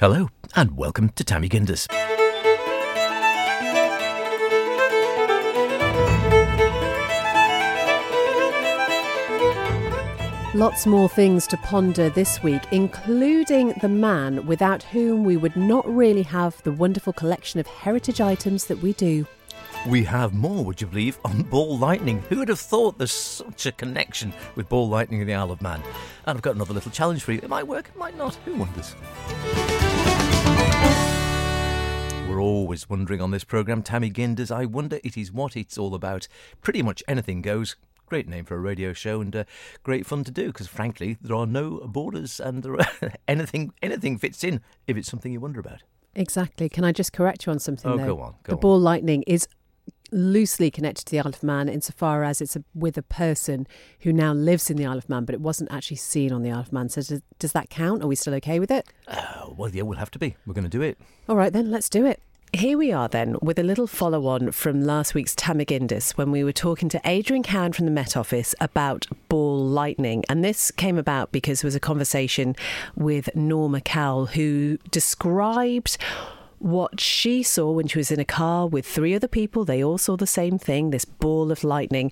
Hello, 0.00 0.28
and 0.54 0.76
welcome 0.76 1.08
to 1.08 1.24
Ta 1.24 1.40
Mee 1.40 1.48
Gindys. 1.48 1.88
Lots 10.54 10.86
more 10.86 11.08
things 11.08 11.48
to 11.48 11.56
ponder 11.56 12.10
this 12.10 12.40
week, 12.44 12.62
including 12.70 13.74
the 13.80 13.88
man 13.88 14.46
without 14.46 14.84
whom 14.84 15.24
we 15.24 15.36
would 15.36 15.56
not 15.56 15.84
really 15.92 16.22
have 16.22 16.62
the 16.62 16.70
wonderful 16.70 17.12
collection 17.12 17.58
of 17.58 17.66
heritage 17.66 18.20
items 18.20 18.66
that 18.66 18.80
we 18.80 18.92
do. 18.92 19.26
We 19.86 20.04
have 20.04 20.34
more, 20.34 20.64
would 20.64 20.80
you 20.80 20.86
believe, 20.88 21.18
on 21.24 21.42
ball 21.42 21.78
lightning. 21.78 22.22
Who 22.28 22.38
would 22.38 22.48
have 22.48 22.58
thought 22.58 22.98
there's 22.98 23.12
such 23.12 23.66
a 23.66 23.72
connection 23.72 24.32
with 24.56 24.68
ball 24.68 24.88
lightning 24.88 25.20
in 25.20 25.26
the 25.26 25.34
Isle 25.34 25.52
of 25.52 25.62
Man? 25.62 25.80
And 26.26 26.36
I've 26.36 26.42
got 26.42 26.56
another 26.56 26.74
little 26.74 26.90
challenge 26.90 27.22
for 27.22 27.32
you. 27.32 27.38
It 27.42 27.48
might 27.48 27.66
work, 27.66 27.88
it 27.88 27.98
might 27.98 28.16
not. 28.16 28.34
Who 28.44 28.54
wonders? 28.54 28.94
We're 32.38 32.44
always 32.44 32.88
wondering 32.88 33.20
on 33.20 33.32
this 33.32 33.42
programme, 33.42 33.82
Ta 33.82 33.98
Mee 33.98 34.10
Gindys. 34.10 34.52
I 34.52 34.64
wonder 34.64 35.00
it 35.02 35.16
is 35.16 35.32
what 35.32 35.56
it's 35.56 35.76
all 35.76 35.92
about. 35.92 36.28
Pretty 36.62 36.82
much 36.82 37.02
anything 37.08 37.42
goes. 37.42 37.74
Great 38.06 38.28
name 38.28 38.44
for 38.44 38.54
a 38.54 38.60
radio 38.60 38.92
show 38.92 39.20
and 39.20 39.34
uh, 39.34 39.42
great 39.82 40.06
fun 40.06 40.22
to 40.22 40.30
do 40.30 40.46
because, 40.46 40.68
frankly, 40.68 41.16
there 41.20 41.34
are 41.34 41.48
no 41.48 41.78
borders 41.78 42.38
and 42.38 42.64
anything 43.26 43.72
anything 43.82 44.18
fits 44.18 44.44
in 44.44 44.60
if 44.86 44.96
it's 44.96 45.08
something 45.08 45.32
you 45.32 45.40
wonder 45.40 45.58
about. 45.58 45.82
Exactly. 46.14 46.68
Can 46.68 46.84
I 46.84 46.92
just 46.92 47.12
correct 47.12 47.44
you 47.44 47.50
on 47.50 47.58
something? 47.58 47.90
Oh, 47.90 47.96
though? 47.96 48.14
go 48.14 48.20
on, 48.20 48.34
go 48.44 48.50
the 48.50 48.54
on. 48.54 48.60
ball 48.60 48.78
lightning 48.78 49.24
is 49.26 49.48
loosely 50.12 50.70
connected 50.70 51.06
to 51.06 51.10
the 51.10 51.18
Isle 51.18 51.30
of 51.30 51.42
Man 51.42 51.68
insofar 51.68 52.22
as 52.22 52.40
it's 52.40 52.54
a, 52.54 52.62
with 52.72 52.96
a 52.96 53.02
person 53.02 53.66
who 54.02 54.12
now 54.12 54.32
lives 54.32 54.70
in 54.70 54.76
the 54.76 54.86
Isle 54.86 54.98
of 54.98 55.08
Man, 55.08 55.24
but 55.24 55.34
it 55.34 55.40
wasn't 55.40 55.72
actually 55.72 55.96
seen 55.96 56.32
on 56.32 56.42
the 56.42 56.52
Isle 56.52 56.60
of 56.60 56.72
Man. 56.72 56.88
So 56.88 57.02
does, 57.02 57.20
does 57.40 57.50
that 57.50 57.68
count? 57.68 58.04
Are 58.04 58.06
we 58.06 58.14
still 58.14 58.34
okay 58.34 58.60
with 58.60 58.70
it? 58.70 58.86
Uh, 59.08 59.50
well, 59.56 59.70
yeah, 59.70 59.82
we'll 59.82 59.98
have 59.98 60.12
to 60.12 60.20
be. 60.20 60.36
We're 60.46 60.54
going 60.54 60.62
to 60.62 60.70
do 60.70 60.82
it. 60.82 60.98
All 61.28 61.34
right, 61.34 61.52
then, 61.52 61.72
let's 61.72 61.88
do 61.88 62.06
it. 62.06 62.22
Here 62.54 62.78
we 62.78 62.92
are 62.92 63.08
then 63.08 63.36
with 63.42 63.58
a 63.58 63.62
little 63.62 63.86
follow 63.86 64.26
on 64.26 64.52
from 64.52 64.82
last 64.82 65.12
week's 65.12 65.34
Ta 65.34 65.52
Mee 65.52 65.66
Gindys 65.66 66.12
when 66.12 66.30
we 66.30 66.42
were 66.42 66.52
talking 66.52 66.88
to 66.88 67.00
Adrian 67.04 67.42
Cowan 67.42 67.74
from 67.74 67.84
the 67.84 67.90
Met 67.90 68.16
Office 68.16 68.54
about 68.58 69.06
ball 69.28 69.62
lightning. 69.62 70.24
And 70.30 70.42
this 70.42 70.70
came 70.70 70.96
about 70.96 71.30
because 71.30 71.60
there 71.60 71.66
was 71.66 71.74
a 71.74 71.80
conversation 71.80 72.56
with 72.96 73.28
Norma 73.36 73.82
Cowell 73.82 74.26
who 74.26 74.78
described 74.90 75.98
what 76.58 76.98
she 76.98 77.42
saw 77.42 77.70
when 77.70 77.86
she 77.86 77.98
was 77.98 78.10
in 78.10 78.18
a 78.18 78.24
car 78.24 78.66
with 78.66 78.86
three 78.86 79.14
other 79.14 79.28
people. 79.28 79.66
They 79.66 79.84
all 79.84 79.98
saw 79.98 80.16
the 80.16 80.26
same 80.26 80.58
thing 80.58 80.88
this 80.88 81.04
ball 81.04 81.52
of 81.52 81.64
lightning. 81.64 82.10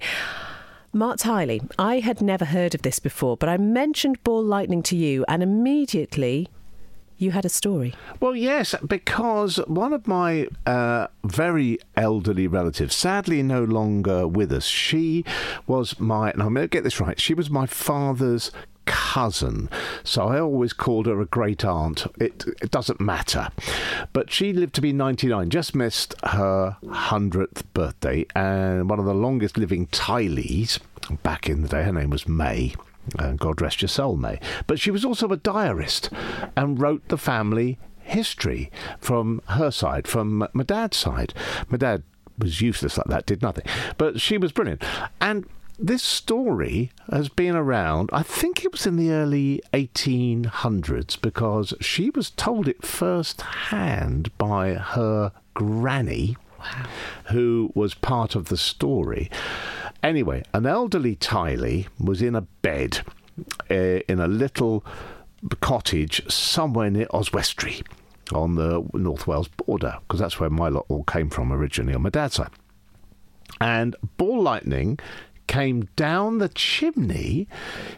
Mark 0.93 1.17
Tiley, 1.17 1.67
I 1.79 2.01
had 2.01 2.21
never 2.21 2.45
heard 2.45 2.75
of 2.75 2.83
this 2.83 2.99
before, 2.99 3.39
but 3.39 3.49
I 3.49 3.57
mentioned 3.57 4.23
ball 4.23 4.45
lightning 4.45 4.83
to 4.85 4.97
you, 4.97 5.25
and 5.29 5.43
immediately 5.43 6.49
you 7.19 7.31
had 7.31 7.45
a 7.45 7.49
story. 7.49 7.95
Well, 8.21 8.37
yes, 8.37 8.75
because 8.87 9.57
one 9.67 9.93
of 9.93 10.07
my 10.07 10.49
uh, 10.67 11.09
very 11.25 11.79
elderly 11.97 12.47
relatives, 12.47 12.95
sadly 12.95 13.43
no 13.43 13.65
longer 13.65 14.27
with 14.29 14.53
us, 14.53 14.67
she 14.67 15.25
was 15.67 15.99
my, 15.99 16.31
and 16.31 16.43
I'm 16.43 16.55
going 16.55 16.65
to 16.65 16.69
get 16.69 16.85
this 16.85 17.01
right, 17.01 17.21
she 17.21 17.35
was 17.35 17.51
my 17.51 17.67
father's 17.67 18.51
cousin. 18.85 19.69
So 20.05 20.29
I 20.29 20.41
always 20.41 20.73
called 20.73 21.07
her 21.07 21.21
a 21.21 21.27
great 21.27 21.65
aunt. 21.65 22.07
It, 22.21 22.45
it 22.63 22.71
doesn't 22.71 23.01
matter. 23.01 23.49
But 24.13 24.31
she 24.31 24.53
lived 24.53 24.75
to 24.77 24.81
be 24.81 24.93
99, 24.93 25.51
just 25.51 25.75
missed 25.75 26.15
her 26.23 26.77
100th 26.85 27.63
birthday, 27.75 28.27
and 28.35 28.89
one 28.89 28.99
of 28.99 29.05
the 29.05 29.15
longest 29.15 29.59
living 29.59 29.87
Tileys 29.89 30.79
back 31.23 31.49
in 31.49 31.63
the 31.63 31.69
day, 31.69 31.83
her 31.83 31.93
name 31.93 32.11
was 32.11 32.29
May. 32.29 32.75
Uh, 33.19 33.33
God 33.33 33.61
rest 33.61 33.83
your 33.83 33.89
soul, 33.89 34.17
May. 34.17 34.41
But 34.67 34.81
she 34.81 34.91
was 34.91 35.05
also 35.05 35.29
a 35.29 35.37
diarist 35.37 36.11
and 36.57 36.81
wrote 36.81 37.09
the 37.09 37.19
family 37.19 37.79
history 38.01 38.71
from 39.01 39.43
her 39.49 39.71
side, 39.71 40.07
from 40.07 40.47
my 40.53 40.65
dad's 40.65 40.97
side. 40.97 41.35
My 41.69 41.77
dad 41.77 42.03
was 42.39 42.61
useless 42.61 42.99
like 42.99 43.07
that, 43.07 43.27
did 43.27 43.43
nothing. 43.43 43.65
But 43.97 44.21
she 44.21 44.39
was 44.39 44.53
brilliant. 44.53 44.83
And 45.21 45.49
this 45.79 46.03
story 46.03 46.91
has 47.11 47.29
been 47.29 47.55
around, 47.55 48.11
I 48.13 48.23
think 48.23 48.65
it 48.65 48.73
was 48.73 48.87
in 48.87 48.97
the 48.97 49.11
early 49.11 49.61
1800s, 49.75 51.21
because 51.21 51.75
she 51.81 52.11
was 52.11 52.31
told 52.31 52.67
it 52.67 52.85
firsthand 52.85 54.37
by 54.39 54.75
her 54.75 55.33
granny, 55.55 56.37
who 57.27 57.71
was 57.75 57.95
part 57.95 58.35
of 58.35 58.47
the 58.47 58.57
story. 58.57 59.31
Anyway, 60.03 60.43
an 60.53 60.67
elderly 60.67 61.17
Tiley 61.17 61.89
was 61.99 62.23
in 62.23 62.35
a 62.35 62.43
bed 62.43 63.01
uh, 63.71 63.75
in 63.75 64.21
a 64.21 64.29
little 64.29 64.85
cottage 65.61 66.23
somewhere 66.31 66.91
near 66.91 67.07
Oswestry 67.13 67.83
on 68.33 68.57
the 68.57 68.85
North 68.95 69.27
Wales 69.27 69.49
border, 69.49 69.99
because 70.01 70.21
that's 70.21 70.41
where 70.41 70.51
my 70.51 70.69
lot 70.69 70.87
all 70.89 71.05
came 71.05 71.31
from 71.31 71.53
originally 71.53 71.95
on 71.95 72.03
my 72.03 72.11
dad's 72.11 72.35
side. 72.35 72.51
And 73.61 73.95
ball 74.17 74.43
lightning 74.43 74.99
came 75.47 75.89
down 75.95 76.39
the 76.39 76.49
chimney, 76.49 77.47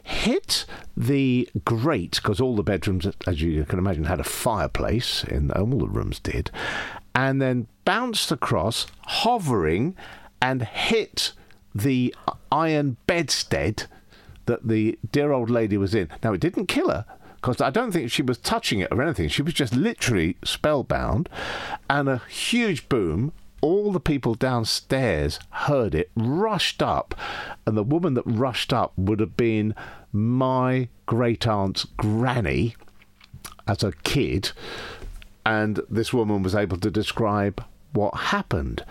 hit 0.02 0.66
the 0.96 1.48
grate, 1.64 2.16
because 2.22 2.40
all 2.40 2.54
the 2.54 2.62
bedrooms, 2.62 3.06
as 3.26 3.40
you 3.40 3.64
can 3.64 3.78
imagine, 3.78 4.04
had 4.04 4.20
a 4.20 4.24
fireplace, 4.24 5.24
in 5.24 5.50
all 5.52 5.66
the 5.66 5.88
rooms 5.88 6.20
did, 6.20 6.50
and 7.14 7.40
then 7.40 7.66
bounced 7.86 8.30
across, 8.30 8.86
hovering, 9.00 9.96
and 10.42 10.62
hit 10.62 11.32
the 11.74 12.14
iron 12.50 12.96
bedstead 13.06 13.84
that 14.46 14.66
the 14.66 14.98
dear 15.12 15.32
old 15.32 15.50
lady 15.50 15.76
was 15.76 15.94
in. 15.94 16.08
Now, 16.22 16.32
it 16.32 16.40
didn't 16.40 16.66
kill 16.66 16.90
her. 16.90 17.04
Because 17.36 17.60
I 17.60 17.70
don't 17.70 17.92
think 17.92 18.10
she 18.10 18.22
was 18.22 18.38
touching 18.38 18.80
it 18.80 18.88
or 18.90 19.00
anything. 19.00 19.28
She 19.28 19.42
was 19.42 19.54
just 19.54 19.74
literally 19.74 20.36
spellbound. 20.42 21.28
And 21.88 22.08
a 22.08 22.22
huge 22.28 22.88
boom 22.88 23.32
all 23.60 23.92
the 23.92 24.00
people 24.00 24.34
downstairs 24.34 25.38
heard 25.50 25.94
it, 25.94 26.10
rushed 26.14 26.82
up, 26.82 27.14
and 27.66 27.76
the 27.76 27.82
woman 27.82 28.14
that 28.14 28.22
rushed 28.24 28.72
up 28.72 28.92
would 28.96 29.20
have 29.20 29.36
been 29.36 29.74
my 30.12 30.88
great 31.06 31.46
aunt's 31.46 31.84
granny 31.96 32.76
as 33.66 33.82
a 33.82 33.92
kid. 34.04 34.52
And 35.44 35.80
this 35.90 36.12
woman 36.12 36.42
was 36.42 36.54
able 36.54 36.78
to 36.78 36.90
describe 36.90 37.64
what 37.92 38.14
happened. 38.14 38.84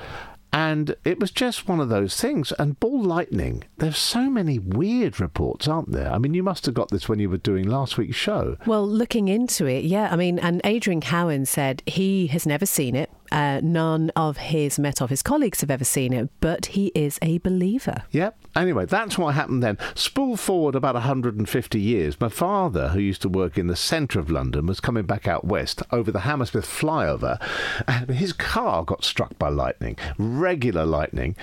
And 0.57 0.95
it 1.05 1.19
was 1.19 1.29
just 1.29 1.67
one 1.67 1.79
of 1.79 1.89
those 1.89 2.19
things. 2.19 2.51
And 2.57 2.79
ball 2.79 3.03
lightning, 3.03 3.65
there's 3.77 3.99
so 3.99 4.27
many 4.27 4.57
weird 4.57 5.19
reports, 5.19 5.67
aren't 5.67 5.91
there? 5.91 6.11
I 6.11 6.17
mean, 6.17 6.33
you 6.33 6.41
must 6.41 6.65
have 6.65 6.73
got 6.73 6.89
this 6.89 7.07
when 7.07 7.19
you 7.19 7.29
were 7.29 7.37
doing 7.37 7.67
last 7.67 7.95
week's 7.99 8.15
show. 8.15 8.57
Well, 8.65 8.87
looking 8.87 9.27
into 9.27 9.67
it, 9.67 9.83
yeah. 9.83 10.09
I 10.11 10.15
mean, 10.15 10.39
and 10.39 10.59
Adrian 10.63 10.99
Cowan 10.99 11.45
said 11.45 11.83
he 11.85 12.25
has 12.27 12.47
never 12.47 12.65
seen 12.65 12.95
it. 12.95 13.11
Uh, 13.31 13.59
none 13.63 14.11
of 14.15 14.37
his 14.37 14.79
Met 14.79 15.01
Office 15.01 15.21
colleagues 15.21 15.61
have 15.61 15.71
ever 15.71 15.83
seen 15.83 16.13
it, 16.13 16.29
but 16.39 16.67
he 16.67 16.91
is 16.95 17.19
a 17.21 17.37
believer. 17.39 18.03
Yep. 18.11 18.37
Anyway, 18.55 18.85
that's 18.85 19.17
what 19.17 19.35
happened 19.35 19.61
then. 19.61 19.77
Spool 19.95 20.37
forward 20.37 20.75
about 20.75 20.95
150 20.95 21.79
years. 21.79 22.19
My 22.19 22.29
father, 22.29 22.89
who 22.89 22.99
used 22.99 23.21
to 23.21 23.29
work 23.29 23.57
in 23.57 23.67
the 23.67 23.75
centre 23.75 24.19
of 24.19 24.31
London, 24.31 24.65
was 24.65 24.79
coming 24.79 25.05
back 25.05 25.27
out 25.27 25.45
west 25.45 25.81
over 25.91 26.11
the 26.11 26.21
Hammersmith 26.21 26.65
flyover, 26.65 27.39
and 27.87 28.09
his 28.09 28.33
car 28.33 28.83
got 28.83 29.03
struck 29.03 29.37
by 29.37 29.49
lightning, 29.49 29.97
regular 30.17 30.85
lightning, 30.85 31.35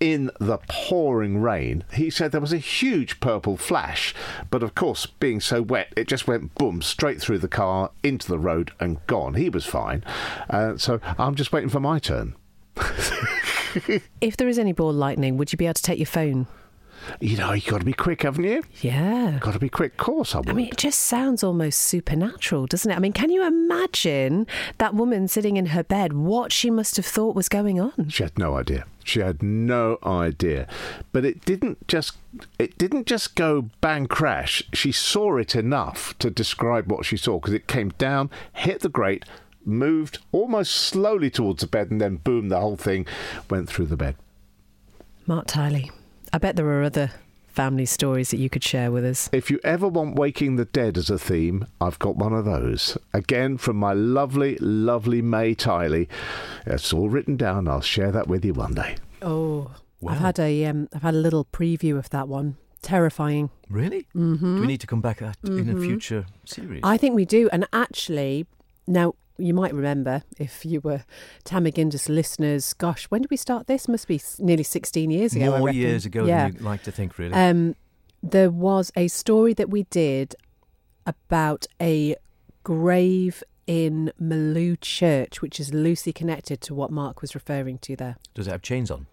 in 0.00 0.30
the 0.38 0.58
pouring 0.68 1.40
rain. 1.40 1.84
He 1.92 2.10
said 2.10 2.32
there 2.32 2.40
was 2.40 2.52
a 2.52 2.58
huge 2.58 3.20
purple 3.20 3.56
flash, 3.56 4.14
but 4.50 4.62
of 4.62 4.74
course, 4.74 5.06
being 5.06 5.40
so 5.40 5.62
wet, 5.62 5.92
it 5.96 6.08
just 6.08 6.26
went 6.26 6.54
boom 6.54 6.82
straight 6.82 7.20
through 7.20 7.38
the 7.38 7.48
car 7.48 7.90
into 8.02 8.28
the 8.28 8.38
road 8.38 8.72
and 8.80 9.04
gone. 9.06 9.34
He 9.34 9.48
was 9.48 9.66
fine. 9.66 10.04
Uh, 10.48 10.76
so 10.76 11.00
I'm 11.18 11.34
just 11.34 11.52
waiting 11.52 11.70
for 11.70 11.80
my 11.80 11.98
turn. 11.98 12.34
If 14.20 14.36
there 14.36 14.48
is 14.48 14.58
any 14.58 14.72
ball 14.72 14.92
lightning, 14.92 15.36
would 15.36 15.52
you 15.52 15.56
be 15.58 15.66
able 15.66 15.74
to 15.74 15.82
take 15.82 15.98
your 15.98 16.06
phone? 16.06 16.46
You 17.20 17.36
know, 17.36 17.52
you've 17.52 17.66
got 17.66 17.78
to 17.78 17.84
be 17.84 17.92
quick, 17.92 18.22
haven't 18.22 18.44
you? 18.44 18.62
Yeah. 18.80 19.38
Got 19.40 19.52
to 19.52 19.58
be 19.58 19.68
quick. 19.68 19.92
Of 19.92 19.98
course, 19.98 20.34
I 20.34 20.38
would. 20.38 20.50
I 20.50 20.52
mean, 20.52 20.68
it 20.68 20.76
just 20.76 21.00
sounds 21.00 21.42
almost 21.42 21.78
supernatural, 21.78 22.66
doesn't 22.66 22.90
it? 22.90 22.94
I 22.94 22.98
mean, 22.98 23.12
can 23.12 23.30
you 23.30 23.46
imagine 23.46 24.46
that 24.78 24.94
woman 24.94 25.28
sitting 25.28 25.56
in 25.56 25.66
her 25.66 25.82
bed, 25.82 26.12
what 26.12 26.52
she 26.52 26.70
must 26.70 26.96
have 26.96 27.06
thought 27.06 27.34
was 27.34 27.48
going 27.48 27.80
on? 27.80 28.08
She 28.08 28.22
had 28.22 28.38
no 28.38 28.56
idea. 28.56 28.84
She 29.04 29.20
had 29.20 29.42
no 29.42 29.98
idea. 30.04 30.66
But 31.12 31.24
it 31.24 31.44
didn't 31.44 31.88
just 31.88 32.18
it 32.58 32.76
didn't 32.76 33.06
just 33.06 33.34
go 33.34 33.70
bang 33.80 34.06
crash. 34.06 34.62
She 34.74 34.92
saw 34.92 35.38
it 35.38 35.56
enough 35.56 36.16
to 36.18 36.28
describe 36.30 36.92
what 36.92 37.06
she 37.06 37.16
saw 37.16 37.38
because 37.38 37.54
it 37.54 37.66
came 37.66 37.88
down, 37.96 38.30
hit 38.52 38.80
the 38.80 38.90
grate, 38.90 39.24
moved 39.64 40.18
almost 40.30 40.72
slowly 40.72 41.30
towards 41.30 41.62
the 41.62 41.66
bed, 41.66 41.90
and 41.90 42.00
then 42.00 42.16
boom, 42.16 42.48
the 42.48 42.60
whole 42.60 42.76
thing 42.76 43.06
went 43.48 43.68
through 43.68 43.86
the 43.86 43.96
bed. 43.96 44.16
Mark 45.26 45.46
Tiley, 45.46 45.90
I 46.32 46.38
bet 46.38 46.56
there 46.56 46.66
are 46.68 46.82
other 46.82 47.10
family 47.48 47.86
stories 47.86 48.30
that 48.30 48.36
you 48.36 48.48
could 48.48 48.62
share 48.62 48.90
with 48.92 49.04
us. 49.04 49.28
If 49.32 49.50
you 49.50 49.58
ever 49.64 49.88
want 49.88 50.14
Waking 50.16 50.56
the 50.56 50.64
Dead 50.64 50.96
as 50.96 51.10
a 51.10 51.18
theme, 51.18 51.66
I've 51.80 51.98
got 51.98 52.16
one 52.16 52.32
of 52.32 52.44
those. 52.44 52.96
Again, 53.12 53.58
from 53.58 53.76
my 53.76 53.92
lovely, 53.92 54.56
lovely 54.60 55.22
May 55.22 55.54
Tiley. 55.54 56.06
It's 56.66 56.92
all 56.92 57.08
written 57.08 57.36
down. 57.36 57.66
I'll 57.66 57.80
share 57.80 58.12
that 58.12 58.28
with 58.28 58.44
you 58.44 58.54
one 58.54 58.74
day. 58.74 58.96
Oh, 59.22 59.70
Wow. 60.00 60.12
I've 60.12 60.20
had 60.20 60.38
a 60.38 60.64
um, 60.66 60.88
I've 60.94 61.02
had 61.02 61.14
a 61.14 61.18
little 61.18 61.44
preview 61.46 61.98
of 61.98 62.08
that 62.10 62.28
one. 62.28 62.56
Terrifying. 62.82 63.50
Really? 63.68 64.06
Mm-hmm. 64.14 64.54
Do 64.56 64.60
we 64.60 64.66
need 64.68 64.80
to 64.80 64.86
come 64.86 65.00
back 65.00 65.20
at, 65.20 65.36
in 65.42 65.68
a 65.68 65.80
future 65.80 66.26
series? 66.44 66.80
I 66.84 66.96
think 66.96 67.16
we 67.16 67.24
do. 67.24 67.48
And 67.50 67.66
actually, 67.72 68.46
now, 68.86 69.16
you 69.38 69.54
might 69.54 69.72
remember 69.72 70.22
if 70.38 70.64
you 70.64 70.80
were 70.80 71.04
Ta 71.44 71.60
Mee 71.60 71.70
Gindys 71.70 72.08
listeners. 72.08 72.74
Gosh, 72.74 73.04
when 73.06 73.22
did 73.22 73.30
we 73.30 73.36
start 73.36 73.66
this? 73.66 73.88
Must 73.88 74.06
be 74.06 74.20
nearly 74.38 74.64
sixteen 74.64 75.10
years 75.10 75.34
ago. 75.34 75.58
More 75.58 75.70
years 75.70 76.04
ago 76.04 76.26
yeah. 76.26 76.48
than 76.48 76.56
you 76.56 76.62
like 76.62 76.82
to 76.82 76.92
think, 76.92 77.18
really. 77.18 77.34
Um, 77.34 77.76
there 78.22 78.50
was 78.50 78.90
a 78.96 79.08
story 79.08 79.54
that 79.54 79.70
we 79.70 79.84
did 79.84 80.34
about 81.06 81.66
a 81.80 82.16
grave 82.64 83.42
in 83.66 84.12
Malew 84.20 84.76
Church, 84.80 85.40
which 85.40 85.60
is 85.60 85.72
loosely 85.72 86.12
connected 86.12 86.60
to 86.62 86.74
what 86.74 86.90
Mark 86.90 87.20
was 87.20 87.34
referring 87.34 87.78
to 87.78 87.96
there. 87.96 88.16
Does 88.34 88.48
it 88.48 88.50
have 88.50 88.62
chains 88.62 88.90
on? 88.90 89.06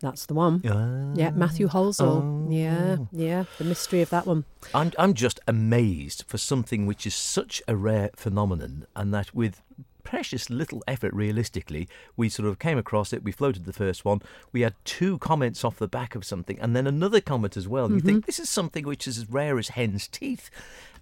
That's 0.00 0.26
the 0.26 0.34
one. 0.34 0.66
Uh, 0.66 1.12
yeah, 1.14 1.30
Matthew 1.30 1.68
Halsall. 1.68 2.22
Oh. 2.22 2.46
Yeah, 2.50 2.96
yeah, 3.12 3.44
the 3.58 3.64
mystery 3.64 4.00
of 4.00 4.10
that 4.10 4.26
one. 4.26 4.44
I'm 4.74 4.92
I'm 4.98 5.14
just 5.14 5.40
amazed 5.46 6.24
for 6.26 6.38
something 6.38 6.86
which 6.86 7.06
is 7.06 7.14
such 7.14 7.62
a 7.68 7.76
rare 7.76 8.10
phenomenon, 8.16 8.86
and 8.96 9.12
that 9.12 9.34
with 9.34 9.62
precious 10.02 10.48
little 10.48 10.82
effort, 10.88 11.12
realistically, 11.12 11.86
we 12.16 12.28
sort 12.28 12.48
of 12.48 12.58
came 12.58 12.78
across 12.78 13.12
it. 13.12 13.22
We 13.22 13.30
floated 13.32 13.66
the 13.66 13.72
first 13.72 14.04
one. 14.04 14.22
We 14.52 14.62
had 14.62 14.74
two 14.84 15.18
comments 15.18 15.64
off 15.64 15.76
the 15.76 15.86
back 15.86 16.14
of 16.14 16.24
something, 16.24 16.58
and 16.60 16.74
then 16.74 16.86
another 16.86 17.20
comment 17.20 17.56
as 17.56 17.68
well. 17.68 17.86
Mm-hmm. 17.86 17.94
you 17.96 18.00
think 18.00 18.26
this 18.26 18.40
is 18.40 18.48
something 18.48 18.86
which 18.86 19.06
is 19.06 19.18
as 19.18 19.28
rare 19.28 19.58
as 19.58 19.68
hen's 19.68 20.08
teeth, 20.08 20.50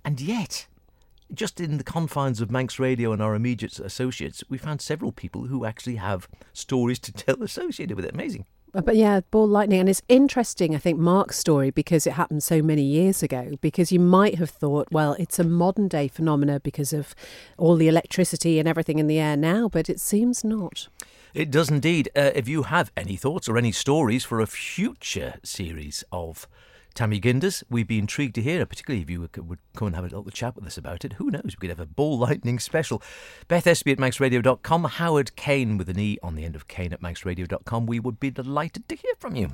and 0.05 0.21
yet 0.21 0.67
just 1.33 1.61
in 1.61 1.79
the 1.79 1.85
confines 1.85 2.41
of 2.41 2.51
Manx 2.51 2.79
Radio 2.79 3.13
and 3.13 3.23
our 3.23 3.35
immediate 3.35 3.79
associates, 3.79 4.43
we 4.49 4.59
found 4.59 4.81
several 4.81 5.13
people 5.13 5.47
who 5.47 5.65
actually 5.65 5.97
have 5.97 6.29
stories 6.53 6.99
to 7.01 7.13
tell 7.13 7.43
associated 7.43 7.97
with 7.97 8.05
it. 8.05 8.15
Amazing. 8.15 8.47
Uh, 8.75 8.81
but 8.83 8.97
yeah, 8.97 9.21
ball 9.31 9.47
lightning. 9.47 9.81
And 9.81 9.89
it's 9.89 10.03
interesting, 10.09 10.75
I 10.75 10.79
think, 10.79 10.99
Mark's 10.99 11.39
story 11.39 11.71
because 11.71 12.07
it 12.07 12.13
happened 12.15 12.43
so 12.43 12.63
many 12.63 12.83
years 12.83 13.23
ago. 13.23 13.53
Because 13.61 13.91
you 13.91 14.01
might 14.01 14.37
have 14.37 14.51
thought, 14.51 14.89
well, 14.91 15.15
it's 15.19 15.39
a 15.39 15.45
modern 15.45 15.89
day 15.89 16.09
phenomena 16.09 16.61
because 16.61 16.93
of 16.93 17.15
all 17.57 17.77
the 17.77 17.89
electricity 17.89 18.59
and 18.59 18.69
everything 18.69 18.99
in 18.99 19.07
the 19.07 19.19
air 19.19 19.37
now, 19.37 19.69
but 19.69 19.89
it 19.89 20.01
seems 20.01 20.45
not. 20.45 20.89
It 21.35 21.51
does 21.51 21.71
indeed. 21.71 22.09
Uh, 22.17 22.31
if 22.35 22.49
you 22.49 22.65
have 22.65 22.91
any 22.97 23.17
thoughts 23.17 23.49
or 23.49 23.57
any 23.57 23.73
stories 23.73 24.25
for 24.25 24.41
a 24.41 24.47
future 24.47 25.35
series 25.43 26.05
of 26.11 26.49
Ta 26.95 27.07
Mee 27.07 27.21
Gindys, 27.21 27.63
we'd 27.71 27.87
be 27.87 27.99
intrigued 27.99 28.35
to 28.37 28.43
hear, 28.43 28.67
particularly 28.67 29.03
if 29.03 29.11
you 29.11 29.21
would 29.21 29.59
come 29.77 29.87
and 29.87 29.95
have 29.95 30.05
a 30.05 30.09
little 30.09 30.31
chat 30.31 30.57
with 30.57 30.67
us 30.67 30.77
about 30.77 31.05
it. 31.05 31.15
Who 31.15 31.31
knows? 31.31 31.45
We 31.45 31.57
could 31.61 31.71
have 31.71 31.81
a 31.81 31.87
ball 31.87 32.19
lightning 32.19 32.59
special. 32.59 33.03
Beth 33.47 33.67
Espy 33.67 33.93
at 33.93 33.99
manxradio.com, 33.99 34.85
Howard 34.85 35.37
Caine 35.37 35.77
with 35.77 35.89
an 35.89 35.99
E 35.99 36.19
on 36.23 36.35
the 36.35 36.45
end 36.45 36.57
of 36.57 36.67
Caine 36.67 36.93
at 36.93 37.03
manxradio.com. 37.03 37.87
We 37.87 38.01
would 38.01 38.19
be 38.19 38.31
delighted 38.31 38.89
to 38.89 38.97
hear 38.97 39.13
from 39.19 39.37
you. 39.37 39.51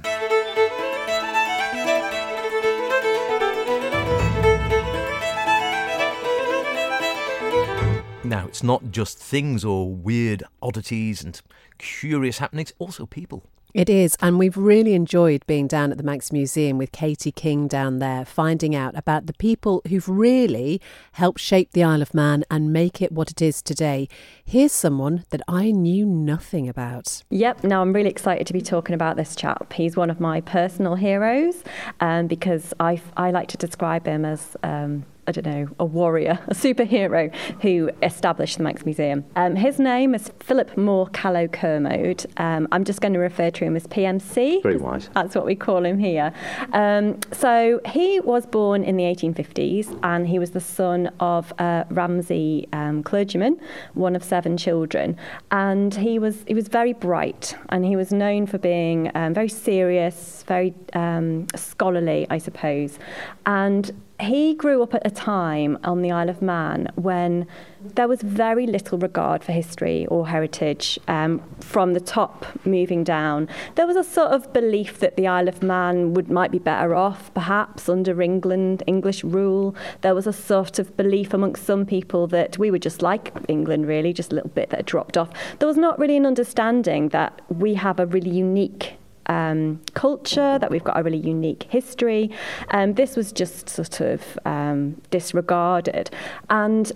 Now, 8.25 8.47
it's 8.47 8.63
not 8.63 8.91
just 8.91 9.19
things 9.19 9.67
or 9.67 9.93
weird 9.93 10.45
oddities 10.63 11.23
and 11.23 11.39
curious 11.77 12.39
happenings, 12.39 12.73
also 12.79 13.05
people. 13.05 13.45
It 13.75 13.91
is, 13.91 14.17
and 14.23 14.39
we've 14.39 14.57
really 14.57 14.95
enjoyed 14.95 15.45
being 15.47 15.67
down 15.67 15.91
at 15.91 15.99
the 15.99 16.05
Manx 16.05 16.31
Museum 16.33 16.79
with 16.79 16.93
Katie 16.93 17.33
King 17.33 17.67
down 17.67 17.99
there, 17.99 18.25
finding 18.25 18.75
out 18.75 18.97
about 18.97 19.27
the 19.27 19.33
people 19.35 19.83
who've 19.89 20.09
really 20.09 20.81
helped 21.13 21.41
shape 21.41 21.73
the 21.73 21.83
Isle 21.83 22.01
of 22.01 22.15
Man 22.15 22.45
and 22.49 22.73
make 22.73 23.03
it 23.03 23.11
what 23.11 23.31
it 23.31 23.43
is 23.43 23.61
today. 23.61 24.09
Here's 24.45 24.73
someone 24.73 25.25
that 25.31 25.43
I 25.49 25.73
knew 25.73 26.07
nothing 26.07 26.69
about. 26.69 27.25
Yep, 27.31 27.65
now 27.65 27.83
I'm 27.83 27.93
really 27.93 28.11
excited 28.11 28.47
to 28.47 28.53
be 28.53 28.63
talking 28.63 28.95
about 28.95 29.17
this 29.17 29.35
chap. 29.35 29.73
He's 29.73 29.97
one 29.97 30.09
of 30.09 30.21
my 30.21 30.41
personal 30.41 30.95
heroes 30.95 31.65
um, 31.99 32.29
because 32.29 32.73
I, 32.79 33.03
I 33.17 33.33
like 33.33 33.49
to 33.49 33.57
describe 33.57 34.07
him 34.07 34.25
as 34.25 34.57
um, 34.63 35.05
I 35.27 35.33
don't 35.33 35.47
know, 35.47 35.69
a 35.79 35.85
warrior, 35.85 36.39
a 36.49 36.55
superhero 36.55 37.35
who 37.63 37.91
established 38.03 38.59
the 38.59 38.65
Manx 38.65 38.85
Museum. 38.85 39.25
Um, 39.37 39.57
his 39.57 39.79
name 39.79 40.15
is 40.15 40.31
Philip 40.41 40.77
Moore 40.77 41.09
Callow 41.09 41.49
Kermode. 41.49 42.27
Um, 42.37 42.69
I'm 42.73 42.85
just 42.85 43.01
going 43.01 43.15
to 43.15 43.19
refer 43.19 43.51
to 43.51 43.65
him 43.65 43.75
as 43.77 43.87
PMC. 43.87 44.63
Very 44.63 44.77
wise. 44.77 45.09
That's 45.15 45.35
what 45.35 45.47
we 45.47 45.55
call 45.55 45.85
him 45.85 45.99
here. 45.99 46.33
Um, 46.73 47.19
so 47.33 47.81
he 47.87 48.21
was 48.21 48.45
born 48.45 48.85
in 48.85 48.97
the 48.97 49.05
1850s 49.05 49.99
and 50.03 50.27
he 50.29 50.39
was 50.39 50.51
the 50.51 50.61
son 50.61 51.11
of 51.21 51.53
a 51.59 51.87
Ramsey 51.91 52.69
um, 52.73 53.03
clergyman, 53.03 53.59
one 53.95 54.15
of 54.15 54.23
seven 54.23 54.57
children. 54.57 55.17
And 55.51 55.95
he 55.95 56.19
was, 56.19 56.45
he 56.47 56.55
was 56.55 56.69
very 56.69 56.93
bright 56.93 57.57
and 57.71 57.85
he 57.85 57.97
was 57.97 58.13
known 58.13 58.47
for 58.47 58.59
being 58.59 59.11
um, 59.15 59.33
very 59.33 59.49
serious, 59.49 60.45
very 60.47 60.75
um, 60.93 61.47
scholarly, 61.55 62.27
I 62.29 62.39
suppose. 62.39 62.99
And 63.47 63.91
he 64.21 64.55
grew 64.55 64.83
up 64.83 64.95
at 64.95 65.03
a 65.05 65.11
time 65.11 65.79
on 65.83 66.03
the 66.03 66.13
Isle 66.13 66.29
of 66.29 66.41
Man 66.41 66.89
when 66.95 67.47
there 67.95 68.07
was 68.07 68.23
very 68.23 68.67
little 68.67 68.97
regard 68.97 69.43
for 69.43 69.53
history 69.53 70.07
or 70.07 70.29
heritage 70.29 70.99
um, 71.09 71.43
from 71.61 71.95
the 71.95 72.01
top 72.01 72.47
moving 72.65 73.03
down. 73.03 73.49
There 73.75 73.87
was 73.87 73.97
a 73.97 74.05
sort 74.05 74.31
of 74.31 74.53
belief 74.53 75.01
that 75.01 75.17
the 75.17 75.27
Isle 75.27 75.49
of 75.49 75.63
Man 75.63 76.15
would 76.15 76.31
might 76.31 76.53
be 76.53 76.59
better 76.59 76.95
off, 76.95 77.35
perhaps 77.35 77.89
under 77.89 78.23
England, 78.23 78.83
English 78.87 79.25
rule. 79.25 79.75
There 80.03 80.15
was 80.15 80.27
a 80.27 80.33
sort 80.33 80.79
of 80.79 80.97
belief 80.97 81.35
amongst 81.35 81.65
some 81.65 81.85
people 81.85 82.27
that 82.29 82.57
we 82.57 82.71
were 82.71 82.79
just 82.79 83.03
like 83.03 83.33
England, 83.49 83.87
really, 83.89 84.13
just 84.13 84.33
a 84.33 84.35
little 84.37 84.51
bit 84.51 84.71
that 84.71 84.87
dropped 84.87 85.17
off. 85.17 85.31
There 85.59 85.69
was 85.69 85.77
not 85.77 85.99
really 85.99 86.17
an 86.17 86.27
understanding 86.27 87.09
that 87.09 87.41
we 87.49 87.75
have 87.75 87.99
a 87.99 88.07
really 88.07 88.31
unique 88.31 88.95
um, 89.27 89.81
culture, 89.95 90.59
that 90.59 90.71
we've 90.71 90.85
got 90.85 90.99
a 90.99 91.03
really 91.03 91.19
unique 91.19 91.65
history. 91.65 92.31
Um, 92.71 92.95
this 92.95 93.17
was 93.17 93.33
just 93.33 93.69
sort 93.69 94.01
of 94.01 94.39
um, 94.45 95.01
disregarded. 95.11 96.11
And 96.51 96.93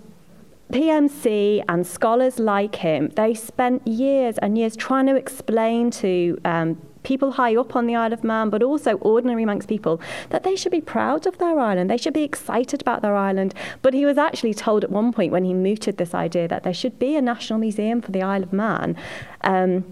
PMC 0.71 1.63
and 1.67 1.85
scholars 1.85 2.37
like 2.37 2.75
him, 2.75 3.09
they 3.15 3.33
spent 3.33 3.87
years 3.87 4.37
and 4.37 4.57
years 4.57 4.75
trying 4.75 5.07
to 5.07 5.15
explain 5.15 5.89
to 5.91 6.39
um, 6.45 6.79
people 7.03 7.31
high 7.31 7.55
up 7.55 7.75
on 7.75 7.87
the 7.87 7.95
Isle 7.95 8.13
of 8.13 8.23
Man, 8.23 8.51
but 8.51 8.61
also 8.61 8.93
ordinary 8.97 9.45
Manx 9.45 9.65
people, 9.65 9.99
that 10.29 10.43
they 10.43 10.55
should 10.55 10.71
be 10.71 10.81
proud 10.81 11.25
of 11.25 11.39
their 11.39 11.59
island. 11.59 11.89
They 11.89 11.97
should 11.97 12.13
be 12.13 12.23
excited 12.23 12.81
about 12.81 13.01
their 13.01 13.15
island. 13.15 13.55
But 13.81 13.95
he 13.95 14.05
was 14.05 14.17
actually 14.17 14.53
told 14.53 14.83
at 14.83 14.91
one 14.91 15.11
point 15.11 15.31
when 15.31 15.43
he 15.43 15.55
mooted 15.55 15.97
this 15.97 16.13
idea 16.13 16.47
that 16.47 16.63
there 16.63 16.73
should 16.73 16.99
be 16.99 17.15
a 17.15 17.21
national 17.21 17.57
museum 17.57 18.01
for 18.01 18.11
the 18.11 18.21
Isle 18.21 18.43
of 18.43 18.53
Man. 18.53 18.95
Um, 19.41 19.85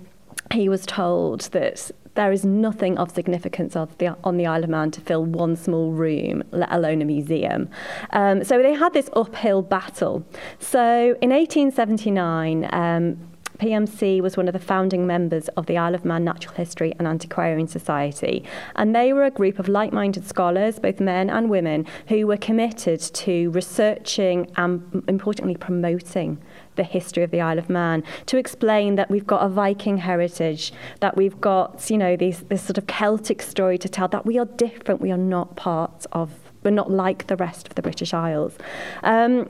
he 0.52 0.70
was 0.70 0.86
told 0.86 1.42
that 1.42 1.92
there 2.18 2.32
is 2.32 2.44
nothing 2.44 2.98
of 2.98 3.12
significance 3.12 3.76
of 3.76 3.98
the, 4.00 4.18
on 4.24 4.38
the 4.38 4.46
Isle 4.46 4.64
of 4.64 4.70
Man 4.70 4.92
to 4.92 5.02
fill 5.02 5.24
one 5.24 5.56
small 5.56 5.92
room, 5.92 6.44
let 6.52 6.70
alone 6.72 7.02
a 7.02 7.06
museum. 7.06 7.70
Um, 8.10 8.44
so 8.44 8.62
they 8.62 8.74
had 8.74 8.92
this 8.94 9.10
uphill 9.14 9.62
battle. 9.62 10.26
So 10.60 11.16
in 11.22 11.30
1879, 11.30 12.68
um, 12.74 13.18
PMC 13.60 14.22
was 14.22 14.36
one 14.36 14.48
of 14.48 14.54
the 14.54 14.60
founding 14.60 15.08
members 15.08 15.48
of 15.50 15.66
the 15.68 15.78
Isle 15.78 15.96
of 15.96 16.06
Man 16.06 16.24
Natural 16.24 16.56
History 16.56 16.94
and 17.00 17.08
Antiquarian 17.08 17.68
Society, 17.68 18.44
and 18.76 18.96
they 18.96 19.14
were 19.14 19.24
a 19.24 19.32
group 19.32 19.60
of 19.60 19.68
like 19.68 19.94
minded 19.94 20.28
scholars, 20.28 20.80
both 20.80 21.00
men 21.00 21.30
and 21.30 21.50
women, 21.50 21.86
who 22.08 22.28
were 22.28 22.38
committed 22.38 23.00
to 23.00 23.50
researching 23.52 24.52
and, 24.58 25.04
importantly, 25.08 25.56
promoting 25.56 26.40
the 26.78 26.84
history 26.84 27.24
of 27.24 27.32
the 27.32 27.42
Isle 27.42 27.60
of 27.60 27.70
Man, 27.70 28.04
to 28.28 28.38
explain 28.38 28.96
that 28.96 29.12
we've 29.12 29.28
got 29.28 29.46
a 29.46 29.50
Viking 29.50 29.98
heritage, 29.98 30.72
that 31.02 31.18
we've 31.18 31.40
got, 31.42 31.90
you 31.90 31.98
know, 31.98 32.16
these, 32.16 32.40
this 32.44 32.64
sort 32.64 32.78
of 32.78 32.88
Celtic 32.88 33.42
story 33.42 33.78
to 33.78 33.90
tell, 33.90 34.08
that 34.08 34.26
we 34.26 34.40
are 34.40 34.46
different, 34.46 35.02
we 35.02 35.12
are 35.12 35.18
not 35.18 35.56
part 35.56 36.06
of, 36.14 36.32
we're 36.64 36.72
not 36.72 36.90
like 36.90 37.28
the 37.28 37.36
rest 37.36 37.68
of 37.68 37.76
the 37.76 37.82
British 37.82 38.14
Isles. 38.14 38.58
Um, 39.04 39.50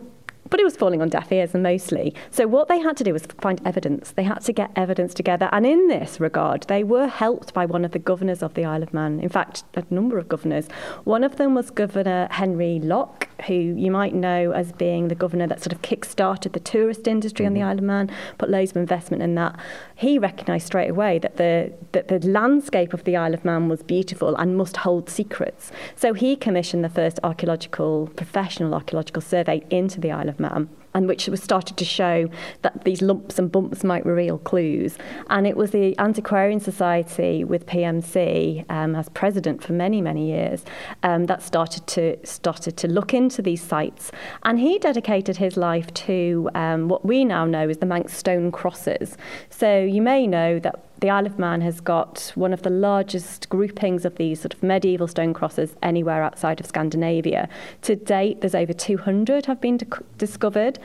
but 0.49 0.59
it 0.59 0.63
was 0.63 0.75
falling 0.75 1.01
on 1.01 1.09
deaf 1.09 1.31
ears 1.31 1.53
and 1.53 1.63
mostly. 1.63 2.13
So 2.31 2.47
what 2.47 2.67
they 2.67 2.79
had 2.79 2.97
to 2.97 3.03
do 3.03 3.13
was 3.13 3.25
find 3.41 3.61
evidence. 3.65 4.11
They 4.11 4.23
had 4.23 4.39
to 4.41 4.53
get 4.53 4.71
evidence 4.75 5.13
together. 5.13 5.49
And 5.51 5.65
in 5.65 5.87
this 5.87 6.19
regard, 6.19 6.63
they 6.63 6.83
were 6.83 7.07
helped 7.07 7.53
by 7.53 7.65
one 7.65 7.85
of 7.85 7.91
the 7.91 7.99
governors 7.99 8.41
of 8.41 8.53
the 8.53 8.65
Isle 8.65 8.83
of 8.83 8.93
Man. 8.93 9.19
In 9.19 9.29
fact, 9.29 9.63
a 9.75 9.83
number 9.89 10.17
of 10.17 10.27
governors. 10.27 10.67
One 11.03 11.23
of 11.23 11.37
them 11.37 11.55
was 11.55 11.69
Governor 11.69 12.27
Henry 12.31 12.79
Loch, 12.79 13.27
who 13.45 13.53
you 13.53 13.91
might 13.91 14.13
know 14.13 14.51
as 14.51 14.71
being 14.71 15.07
the 15.07 15.15
governor 15.15 15.47
that 15.47 15.61
sort 15.61 15.73
of 15.73 15.81
kick-started 15.81 16.53
the 16.53 16.59
tourist 16.59 17.07
industry 17.07 17.43
mm-hmm. 17.43 17.49
on 17.49 17.53
the 17.53 17.59
mm-hmm. 17.61 17.69
Isle 17.69 17.77
of 17.77 17.83
Man, 17.83 18.11
put 18.37 18.49
loads 18.49 18.71
of 18.71 18.77
investment 18.77 19.23
in 19.23 19.35
that. 19.35 19.59
He 19.95 20.17
recognised 20.17 20.67
straight 20.67 20.89
away 20.89 21.19
that 21.19 21.37
the, 21.37 21.73
that 21.91 22.07
the 22.07 22.19
landscape 22.27 22.93
of 22.93 23.03
the 23.03 23.15
Isle 23.15 23.33
of 23.33 23.45
Man 23.45 23.69
was 23.69 23.83
beautiful 23.83 24.35
and 24.35 24.57
must 24.57 24.77
hold 24.77 25.09
secrets. 25.09 25.71
So 25.95 26.13
he 26.13 26.35
commissioned 26.35 26.83
the 26.83 26.89
first 26.89 27.19
archaeological, 27.23 28.07
professional 28.15 28.73
archaeological 28.73 29.21
survey 29.21 29.63
into 29.69 29.99
the 29.99 30.11
Isle 30.11 30.29
of 30.29 30.36
Man 30.39 30.69
and 30.97 31.07
which 31.07 31.27
was 31.27 31.43
started 31.43 31.77
to 31.77 31.85
show 31.85 32.27
that 32.63 32.83
these 32.83 33.03
lumps 33.03 33.37
and 33.37 33.51
bumps 33.51 33.83
might 33.83 34.03
reveal 34.03 34.39
clues. 34.39 34.97
And 35.29 35.45
it 35.45 35.55
was 35.55 35.69
the 35.69 35.97
Antiquarian 35.99 36.59
Society 36.59 37.43
with 37.43 37.67
PMC 37.67 38.65
um, 38.71 38.95
as 38.95 39.07
president 39.09 39.63
for 39.63 39.73
many, 39.73 40.01
many 40.01 40.27
years 40.31 40.65
um, 41.03 41.25
that 41.25 41.43
started 41.43 41.85
to 41.87 42.17
started 42.25 42.77
to 42.77 42.87
look 42.87 43.13
into 43.13 43.43
these 43.43 43.61
sites. 43.61 44.11
And 44.41 44.59
he 44.59 44.79
dedicated 44.79 45.37
his 45.37 45.55
life 45.55 45.93
to 45.93 46.49
um, 46.55 46.87
what 46.87 47.05
we 47.05 47.23
now 47.25 47.45
know 47.45 47.69
as 47.69 47.77
the 47.77 47.85
Manx 47.85 48.17
stone 48.17 48.51
crosses. 48.51 49.17
So 49.51 49.79
you 49.79 50.01
may 50.01 50.25
know 50.25 50.57
that 50.59 50.83
the 50.99 51.09
Isle 51.09 51.25
of 51.25 51.37
Man 51.37 51.61
has 51.61 51.79
got 51.79 52.31
one 52.35 52.53
of 52.53 52.63
the 52.63 52.69
largest 52.69 53.49
groupings 53.49 54.05
of 54.05 54.15
these 54.15 54.41
sort 54.41 54.53
of 54.53 54.63
medieval 54.63 55.07
stone 55.07 55.33
crosses 55.33 55.75
anywhere 55.83 56.23
outside 56.23 56.59
of 56.59 56.65
Scandinavia. 56.65 57.47
To 57.83 57.95
date, 57.95 58.41
there's 58.41 58.55
over 58.55 58.73
200 58.73 59.45
have 59.45 59.61
been 59.61 59.79
discovered. 60.17 60.79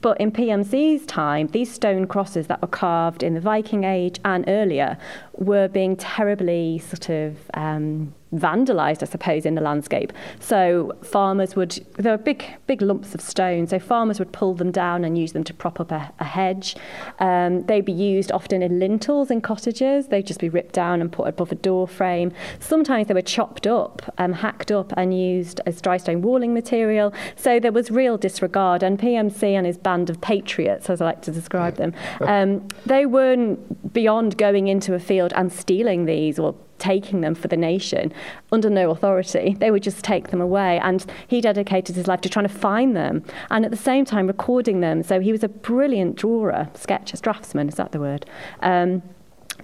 but 0.00 0.20
in 0.20 0.30
PMC's 0.30 1.04
time, 1.06 1.48
these 1.48 1.72
stone 1.72 2.06
crosses 2.06 2.46
that 2.46 2.62
were 2.62 2.68
carved 2.68 3.24
in 3.24 3.34
the 3.34 3.40
Viking 3.40 3.82
Age 3.82 4.20
and 4.24 4.44
earlier 4.46 4.96
were 5.34 5.66
being 5.66 5.96
terribly 5.96 6.78
sort 6.78 7.08
of 7.08 7.36
um, 7.54 8.14
vandalized, 8.34 9.02
I 9.02 9.06
suppose, 9.06 9.44
in 9.44 9.54
the 9.54 9.60
landscape. 9.60 10.12
So 10.38 10.92
farmers 11.02 11.56
would, 11.56 11.84
there 11.96 12.12
were 12.12 12.22
big, 12.22 12.44
big 12.66 12.82
lumps 12.82 13.14
of 13.14 13.20
stone, 13.20 13.66
so 13.66 13.78
farmers 13.78 14.18
would 14.18 14.32
pull 14.32 14.54
them 14.54 14.70
down 14.70 15.04
and 15.04 15.18
use 15.18 15.32
them 15.32 15.44
to 15.44 15.54
prop 15.54 15.80
up 15.80 15.90
a, 15.90 16.12
a 16.18 16.24
hedge. 16.24 16.76
Um, 17.18 17.64
they'd 17.66 17.84
be 17.84 17.92
used 17.92 18.30
often 18.32 18.62
in 18.62 18.78
lintels 18.78 19.30
in 19.30 19.40
cottages. 19.40 20.08
They'd 20.08 20.26
just 20.26 20.40
be 20.40 20.48
ripped 20.48 20.74
down 20.74 21.00
and 21.00 21.10
put 21.10 21.28
above 21.28 21.50
a 21.52 21.56
door 21.56 21.88
frame. 21.88 22.32
Sometimes 22.60 23.08
they 23.08 23.14
were 23.14 23.22
chopped 23.22 23.66
up, 23.66 24.02
um, 24.18 24.32
hacked 24.32 24.70
up 24.70 24.92
and 24.96 25.18
used 25.18 25.60
as 25.66 25.80
dry 25.80 25.96
stone 25.96 26.22
walling 26.22 26.54
material. 26.54 27.12
So 27.36 27.58
there 27.58 27.72
was 27.72 27.90
real 27.90 28.16
disregard. 28.16 28.82
And 28.82 28.98
PMC 28.98 29.42
and 29.42 29.66
his 29.66 29.78
band 29.78 30.10
of 30.10 30.20
patriots, 30.20 30.88
as 30.88 31.00
I 31.00 31.06
like 31.06 31.22
to 31.22 31.32
describe 31.32 31.76
them, 31.76 31.94
um, 32.20 32.66
they 32.86 33.06
weren't 33.06 33.92
beyond 33.92 34.38
going 34.38 34.68
into 34.68 34.94
a 34.94 35.00
field 35.00 35.32
and 35.34 35.52
stealing 35.52 36.04
these 36.04 36.38
or 36.38 36.54
taking 36.80 37.20
them 37.20 37.34
for 37.34 37.48
the 37.48 37.56
nation 37.56 38.12
under 38.50 38.68
no 38.68 38.90
authority. 38.90 39.56
They 39.58 39.70
would 39.70 39.82
just 39.82 40.02
take 40.02 40.28
them 40.28 40.40
away. 40.40 40.80
And 40.80 41.04
he 41.28 41.40
dedicated 41.40 41.94
his 41.94 42.08
life 42.08 42.20
to 42.22 42.28
trying 42.28 42.48
to 42.48 42.54
find 42.54 42.96
them 42.96 43.24
and 43.50 43.64
at 43.64 43.70
the 43.70 43.76
same 43.76 44.04
time 44.04 44.26
recording 44.26 44.80
them. 44.80 45.02
So 45.02 45.20
he 45.20 45.30
was 45.32 45.44
a 45.44 45.48
brilliant 45.48 46.16
drawer, 46.16 46.68
sketcher, 46.74 47.16
draftsman, 47.18 47.68
is 47.68 47.76
that 47.76 47.92
the 47.92 48.00
word? 48.00 48.26
Um, 48.60 49.02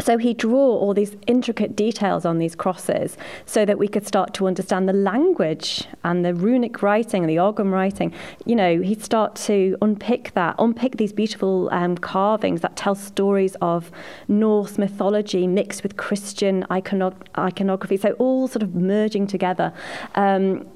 so 0.00 0.19
he 0.19 0.35
drew 0.35 0.57
all 0.57 0.95
these 0.95 1.17
intricate 1.26 1.76
details 1.76 2.25
on 2.25 2.38
these 2.38 2.55
crosses 2.55 3.17
so 3.45 3.65
that 3.65 3.79
we 3.79 3.88
could 3.88 4.07
start 4.07 4.35
to 4.35 4.47
understand 4.47 4.88
the 4.88 4.93
language 4.93 5.87
and 6.05 6.25
the 6.25 6.35
runic 6.35 6.83
writing 6.83 7.23
and 7.23 7.31
the 7.31 7.38
Ogham 7.38 7.73
writing. 7.73 8.12
You 8.45 8.57
know, 8.57 8.81
he'd 8.81 9.03
start 9.03 9.35
to 9.47 9.76
unpick 9.83 10.33
that, 10.35 10.55
unpick 10.59 10.97
these 10.97 11.12
beautiful 11.12 11.69
um, 11.73 11.97
carvings 11.97 12.61
that 12.61 12.76
tell 12.76 12.95
stories 12.95 13.57
of 13.61 13.91
Norse 14.29 14.79
mythology 14.79 15.47
mixed 15.47 15.83
with 15.83 15.97
Christian 15.97 16.65
iconography. 16.71 17.97
So 17.97 18.12
all 18.12 18.49
sort 18.49 18.62
of 18.62 18.75
merging 18.75 19.26
together. 19.26 19.73
Um, 20.15 20.67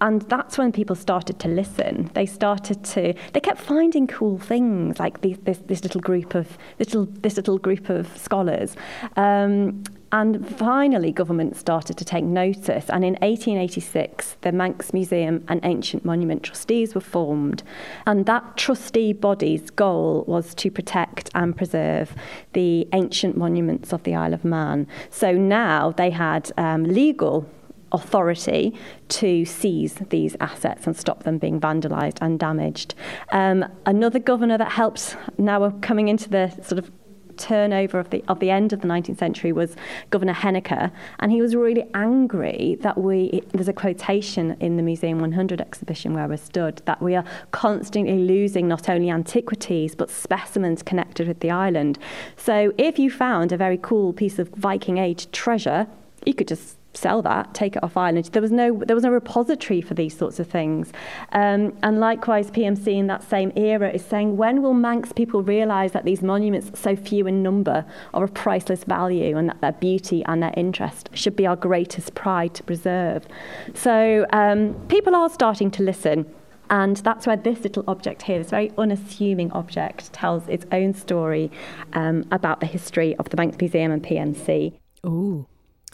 and 0.00 0.22
that's 0.22 0.56
when 0.58 0.72
people 0.72 0.96
started 0.96 1.38
to 1.40 1.48
listen. 1.48 2.10
They 2.14 2.26
started 2.26 2.84
to 2.84 3.14
they 3.32 3.40
kept 3.40 3.60
finding 3.60 4.06
cool 4.06 4.38
things 4.38 4.98
like 4.98 5.20
this 5.22 5.58
this 5.66 5.82
little 5.82 6.00
group 6.00 6.34
of 6.34 6.56
little 6.78 7.06
this 7.06 7.36
little 7.36 7.58
group 7.58 7.88
of 7.88 8.16
scholars. 8.16 8.76
Um, 9.16 9.82
and 10.10 10.48
finally, 10.56 11.12
government 11.12 11.54
started 11.54 11.98
to 11.98 12.04
take 12.04 12.24
notice. 12.24 12.88
And 12.88 13.04
in 13.04 13.12
1886, 13.16 14.38
the 14.40 14.52
Manx 14.52 14.94
Museum 14.94 15.44
and 15.48 15.60
Ancient 15.64 16.02
Monument 16.02 16.42
Trustees 16.42 16.94
were 16.94 17.02
formed. 17.02 17.62
And 18.06 18.24
that 18.24 18.56
trustee 18.56 19.12
body's 19.12 19.68
goal 19.68 20.24
was 20.26 20.54
to 20.56 20.70
protect 20.70 21.28
and 21.34 21.54
preserve 21.54 22.14
the 22.54 22.88
ancient 22.94 23.36
monuments 23.36 23.92
of 23.92 24.02
the 24.04 24.14
Isle 24.14 24.32
of 24.32 24.46
Man. 24.46 24.86
So 25.10 25.32
now 25.32 25.90
they 25.90 26.08
had 26.08 26.52
um, 26.56 26.84
legal 26.84 27.46
authority 27.92 28.74
to 29.08 29.44
seize 29.44 29.94
these 30.10 30.36
assets 30.40 30.86
and 30.86 30.96
stop 30.96 31.22
them 31.24 31.38
being 31.38 31.60
vandalised 31.60 32.18
and 32.20 32.38
damaged. 32.38 32.94
Um, 33.32 33.64
another 33.86 34.18
governor 34.18 34.58
that 34.58 34.72
helped, 34.72 35.16
now 35.38 35.60
we're 35.60 35.72
coming 35.80 36.08
into 36.08 36.28
the 36.28 36.50
sort 36.62 36.78
of 36.78 36.90
turnover 37.38 37.98
of 37.98 38.10
the 38.10 38.22
of 38.28 38.40
the 38.40 38.50
end 38.50 38.72
of 38.72 38.80
the 38.80 38.88
19th 38.88 39.18
century 39.18 39.52
was 39.52 39.76
Governor 40.10 40.34
Henniker, 40.34 40.90
and 41.20 41.32
he 41.32 41.40
was 41.40 41.54
really 41.54 41.84
angry 41.94 42.76
that 42.80 42.98
we 42.98 43.42
there's 43.52 43.68
a 43.68 43.72
quotation 43.72 44.56
in 44.60 44.76
the 44.76 44.82
Museum 44.82 45.20
100 45.20 45.60
exhibition 45.60 46.12
where 46.12 46.28
we're 46.28 46.36
stood 46.36 46.82
that 46.84 47.00
we 47.00 47.14
are 47.14 47.24
constantly 47.52 48.18
losing 48.18 48.68
not 48.68 48.88
only 48.88 49.10
antiquities 49.10 49.94
but 49.94 50.10
specimens 50.10 50.82
connected 50.82 51.28
with 51.28 51.40
the 51.40 51.50
island. 51.50 51.98
So 52.36 52.72
if 52.76 52.98
you 52.98 53.10
found 53.10 53.52
a 53.52 53.56
very 53.56 53.78
cool 53.78 54.12
piece 54.12 54.38
of 54.38 54.48
Viking 54.50 54.98
age 54.98 55.30
treasure, 55.30 55.86
you 56.26 56.34
could 56.34 56.48
just 56.48 56.77
sell 56.94 57.22
that, 57.22 57.54
take 57.54 57.76
it 57.76 57.82
off 57.82 57.96
island. 57.96 58.26
There 58.26 58.42
was 58.42 58.50
no 58.50 58.82
there 58.86 58.96
was 58.96 59.04
no 59.04 59.10
repository 59.10 59.80
for 59.80 59.94
these 59.94 60.16
sorts 60.16 60.40
of 60.40 60.48
things. 60.48 60.92
Um, 61.32 61.76
and 61.82 62.00
likewise, 62.00 62.50
PMC 62.50 62.88
in 62.88 63.06
that 63.08 63.22
same 63.22 63.52
era 63.56 63.90
is 63.90 64.04
saying, 64.04 64.36
when 64.36 64.62
will 64.62 64.74
Manx 64.74 65.12
people 65.12 65.42
realise 65.42 65.92
that 65.92 66.04
these 66.04 66.22
monuments, 66.22 66.78
so 66.78 66.96
few 66.96 67.26
in 67.26 67.42
number, 67.42 67.84
are 68.14 68.24
of 68.24 68.34
priceless 68.34 68.84
value, 68.84 69.36
and 69.36 69.48
that 69.48 69.60
their 69.60 69.72
beauty 69.72 70.24
and 70.26 70.42
their 70.42 70.54
interest 70.56 71.10
should 71.12 71.36
be 71.36 71.46
our 71.46 71.56
greatest 71.56 72.14
pride 72.14 72.54
to 72.54 72.62
preserve? 72.62 73.26
So 73.74 74.26
um, 74.32 74.74
people 74.88 75.14
are 75.14 75.28
starting 75.28 75.70
to 75.72 75.82
listen. 75.82 76.26
And 76.70 76.98
that's 76.98 77.26
where 77.26 77.36
this 77.36 77.60
little 77.60 77.82
object 77.88 78.20
here, 78.20 78.36
this 78.36 78.50
very 78.50 78.70
unassuming 78.76 79.50
object, 79.52 80.12
tells 80.12 80.46
its 80.48 80.66
own 80.70 80.92
story 80.92 81.50
um, 81.94 82.26
about 82.30 82.60
the 82.60 82.66
history 82.66 83.16
of 83.16 83.30
the 83.30 83.38
Manx 83.38 83.56
Museum 83.58 83.90
and 83.90 84.02
PMC. 84.02 84.74
Ooh 85.06 85.46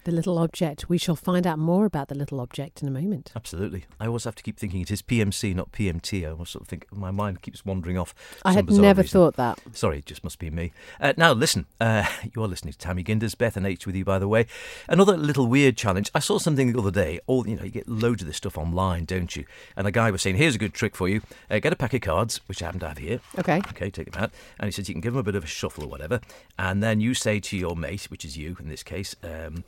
the 0.05 0.13
little 0.13 0.39
object. 0.39 0.89
We 0.89 0.99
shall 0.99 1.17
find 1.17 1.47
out 1.47 1.59
more 1.59 1.85
about 1.85 2.09
the 2.09 2.15
little 2.15 2.41
object 2.41 2.83
in 2.83 2.89
a 2.89 2.91
moment. 2.91 3.33
Absolutely. 3.35 3.85
I 3.99 4.07
always 4.07 4.25
have 4.25 4.35
to 4.37 4.43
keep 4.43 4.59
thinking 4.59 4.81
it 4.81 4.91
is 4.91 5.03
PMC, 5.03 5.55
not 5.55 5.73
PMT. 5.73 6.27
I 6.27 6.31
always 6.31 6.51
sort 6.51 6.63
of 6.63 6.69
think 6.69 6.87
my 6.93 7.11
mind 7.11 7.43
keeps 7.43 7.65
wandering 7.65 7.99
off. 7.99 8.15
I 8.45 8.53
had 8.53 8.71
never 8.71 9.03
reason. 9.03 9.13
thought 9.21 9.37
that. 9.37 9.59
Sorry, 9.73 9.99
it 9.99 10.07
just 10.07 10.25
must 10.25 10.39
be 10.39 10.51
me. 10.51 10.73
Uh, 11.01 11.13
now, 11.17 11.33
listen, 11.33 11.67
uh, 11.81 12.07
you 12.35 12.43
are 12.43 12.49
listening 12.49 12.73
to 12.73 12.79
Ta 12.79 12.95
Mee 12.95 13.03
Gindys, 13.03 13.35
Beth 13.35 13.57
and 13.57 13.67
H 13.67 13.87
with 13.87 13.97
you, 13.97 14.05
by 14.05 14.19
the 14.19 14.29
way. 14.29 14.47
Another 14.89 15.17
little 15.17 15.47
weird 15.47 15.77
challenge. 15.77 16.11
I 16.15 16.19
saw 16.19 16.39
something 16.39 16.73
the 16.73 16.79
other 16.79 16.91
day. 16.91 17.21
All 17.27 17.47
you 17.49 17.57
know, 17.57 17.65
you 17.65 17.71
get 17.71 17.89
loads 17.89 18.23
of 18.23 18.27
this 18.29 18.37
stuff 18.37 18.59
online, 18.59 19.05
don't 19.05 19.35
you? 19.35 19.45
And 19.77 19.87
a 19.87 19.93
guy 19.93 20.11
was 20.11 20.23
saying, 20.23 20.37
"Here's 20.37 20.55
a 20.55 20.59
good 20.59 20.75
trick 20.75 20.95
for 20.97 21.09
you. 21.09 21.23
Uh, 21.51 21.59
get 21.59 21.73
a 21.73 21.77
pack 21.77 21.95
of 21.95 22.01
cards, 22.01 22.41
which 22.47 22.63
I 22.63 22.67
happen 22.67 22.81
to 22.81 22.89
have 22.89 22.99
here. 22.99 23.21
Okay. 23.39 23.59
Okay, 23.59 23.91
take 23.91 24.11
them 24.13 24.23
out." 24.23 24.31
And 24.59 24.67
he 24.67 24.73
says 24.73 24.89
you 24.89 24.95
can 24.95 25.01
give 25.01 25.13
them 25.15 25.21
a 25.21 25.25
bit 25.25 25.35
of 25.35 25.45
a 25.45 25.49
shuffle 25.49 25.85
or 25.85 25.89
whatever, 25.89 26.21
and 26.59 26.83
then 26.83 27.01
you 27.01 27.15
say 27.15 27.41
to 27.41 27.57
your 27.57 27.77
mate, 27.77 28.05
which 28.11 28.25
is 28.25 28.37
you 28.37 28.57
in 28.61 28.69
this 28.69 28.83
case. 28.83 29.17
Um, 29.23 29.65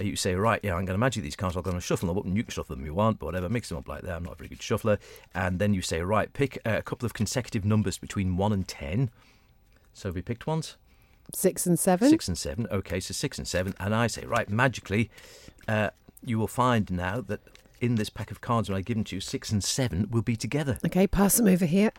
you 0.00 0.16
say, 0.16 0.34
right, 0.34 0.60
yeah, 0.62 0.74
I'm 0.74 0.84
going 0.84 0.94
to 0.94 0.98
magic 0.98 1.22
these 1.22 1.36
cards, 1.36 1.56
I'm 1.56 1.62
going 1.62 1.76
to 1.76 1.80
shuffle 1.80 2.08
them 2.08 2.18
up, 2.18 2.24
and 2.24 2.36
you 2.36 2.42
can 2.42 2.50
shuffle 2.50 2.74
them 2.74 2.82
if 2.82 2.86
you 2.86 2.94
want, 2.94 3.18
but 3.18 3.26
whatever, 3.26 3.48
mix 3.48 3.68
them 3.68 3.78
up 3.78 3.88
like 3.88 4.02
that. 4.02 4.16
I'm 4.16 4.24
not 4.24 4.34
a 4.34 4.36
very 4.36 4.48
good 4.48 4.62
shuffler. 4.62 4.98
And 5.34 5.58
then 5.58 5.74
you 5.74 5.82
say, 5.82 6.00
right, 6.00 6.32
pick 6.32 6.58
a 6.64 6.82
couple 6.82 7.06
of 7.06 7.14
consecutive 7.14 7.64
numbers 7.64 7.98
between 7.98 8.36
1 8.36 8.52
and 8.52 8.66
10. 8.66 9.10
So 9.92 10.08
have 10.08 10.16
we 10.16 10.22
picked 10.22 10.46
ones? 10.46 10.76
Six 11.32 11.66
and 11.66 11.78
seven. 11.78 12.10
Six 12.10 12.28
and 12.28 12.36
seven. 12.36 12.66
Okay, 12.70 13.00
so 13.00 13.12
six 13.12 13.38
and 13.38 13.48
seven. 13.48 13.74
And 13.80 13.94
I 13.94 14.08
say, 14.08 14.26
right, 14.26 14.48
magically, 14.48 15.10
uh, 15.66 15.90
you 16.22 16.38
will 16.38 16.48
find 16.48 16.90
now 16.90 17.22
that 17.22 17.40
in 17.80 17.94
this 17.94 18.10
pack 18.10 18.30
of 18.30 18.40
cards 18.40 18.68
when 18.68 18.76
I 18.76 18.82
give 18.82 18.96
them 18.96 19.04
to 19.04 19.16
you, 19.16 19.20
six 19.20 19.50
and 19.50 19.64
seven 19.64 20.08
will 20.10 20.22
be 20.22 20.36
together. 20.36 20.78
Okay, 20.84 21.06
pass 21.06 21.36
them 21.36 21.46
over 21.46 21.64
here. 21.64 21.92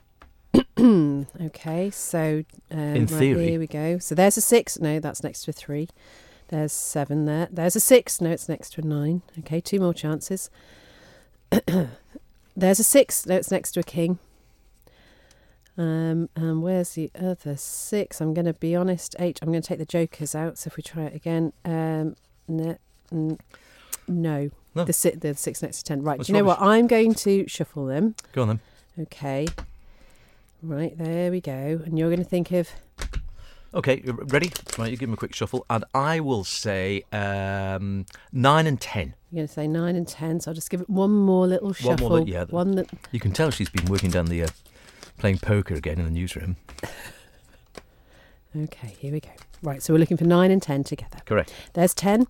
okay, 0.80 1.90
so 1.90 2.44
um, 2.72 2.80
in 2.80 3.08
theory, 3.08 3.36
right, 3.36 3.50
here 3.50 3.60
we 3.60 3.68
go. 3.68 3.98
So 3.98 4.16
there's 4.16 4.38
a 4.38 4.42
six. 4.42 4.80
No, 4.80 5.00
that's 5.00 5.24
next 5.24 5.44
to 5.44 5.52
a 5.52 5.54
three. 5.54 5.90
There's 6.50 6.72
seven 6.72 7.25
there. 7.25 7.48
There's 7.52 7.75
a 7.75 7.80
six. 7.80 8.22
No, 8.22 8.30
it's 8.32 8.48
next 8.48 8.74
to 8.74 8.82
a 8.82 8.86
nine. 8.86 9.24
Okay, 9.40 9.60
two 9.60 9.80
more 9.80 9.94
chances. 9.94 10.50
There's 12.58 12.80
a 12.80 12.84
six. 12.84 13.25
No, 13.25 13.36
it's 13.36 13.52
next 13.52 13.72
to 13.74 13.80
a 13.80 13.84
king. 13.84 14.20
Um, 15.78 16.30
and 16.36 16.62
where's 16.62 16.92
the 16.92 17.12
other 17.20 17.58
six? 17.58 18.22
I'm 18.22 18.34
going 18.34 18.46
to 18.46 18.54
be 18.54 18.75
honest. 18.75 19.16
Eight. 19.20 19.40
I'm 19.42 19.50
going 19.50 19.62
to 19.62 19.68
take 19.68 19.80
the 19.80 19.86
jokers 19.86 20.36
out. 20.36 20.58
So 20.58 20.70
if 20.70 20.78
we 20.78 20.84
try 20.84 21.04
it 21.04 21.16
again, 21.16 21.52
um, 21.66 22.16
no, 22.48 22.78
no. 23.12 23.38
no. 24.08 24.50
The, 24.86 24.94
si- 24.94 25.12
the 25.12 25.34
six 25.36 25.62
next 25.62 25.78
to 25.80 25.84
ten. 25.84 26.04
Right. 26.04 26.20
Do 26.20 26.32
you 26.32 26.38
know 26.38 26.46
what? 26.46 26.62
I'm 26.62 26.88
going 26.88 27.14
to 27.16 27.48
shuffle 27.48 27.88
them. 27.88 28.16
Go 28.34 28.44
on 28.44 28.48
then. 28.48 28.60
Okay. 29.00 29.48
Right 30.62 30.98
there 30.98 31.32
we 31.32 31.42
go. 31.42 31.82
And 31.84 31.98
you're 31.98 32.10
going 32.10 32.24
to 32.24 32.30
think 32.30 32.52
of 32.52 32.70
Okay, 33.75 34.01
ready? 34.05 34.53
Right, 34.77 34.89
you 34.89 34.96
give 34.96 35.10
them 35.10 35.13
a 35.15 35.17
quick 35.17 35.36
shuffle, 35.36 35.65
and 35.70 35.84
I 35.94 36.22
will 36.22 36.46
say 36.46 37.03
um, 37.12 38.05
nine 38.32 38.67
and 38.67 38.79
ten. 38.79 39.15
You're 39.32 39.39
going 39.39 39.48
to 39.50 39.53
say 39.53 39.67
nine 39.67 39.98
and 39.98 40.08
ten, 40.08 40.39
so 40.39 40.51
I'll 40.51 40.55
just 40.55 40.70
give 40.70 40.79
it 40.79 40.89
one 40.89 41.12
more 41.12 41.46
little 41.46 41.74
shuffle. 41.74 42.10
One 42.10 42.20
more, 42.22 42.27
yeah. 42.27 42.46
One 42.46 42.75
that 42.75 42.89
you 43.12 43.20
can 43.20 43.34
tell 43.34 43.51
she's 43.51 43.70
been 43.70 43.86
working 43.86 44.12
down 44.12 44.27
the 44.27 44.44
uh, 44.44 44.48
playing 45.17 45.39
poker 45.39 45.74
again 45.74 46.00
in 46.00 46.05
the 46.05 46.12
newsroom. 46.12 46.55
okay, 48.58 48.96
here 48.98 49.12
we 49.12 49.20
go. 49.20 49.32
Right, 49.62 49.84
so 49.84 49.94
we're 49.94 50.00
looking 50.00 50.17
for 50.17 50.24
nine 50.24 50.51
and 50.51 50.62
ten 50.62 50.86
together. 50.86 51.20
Correct. 51.25 51.53
There's 51.74 51.94
ten 51.94 52.27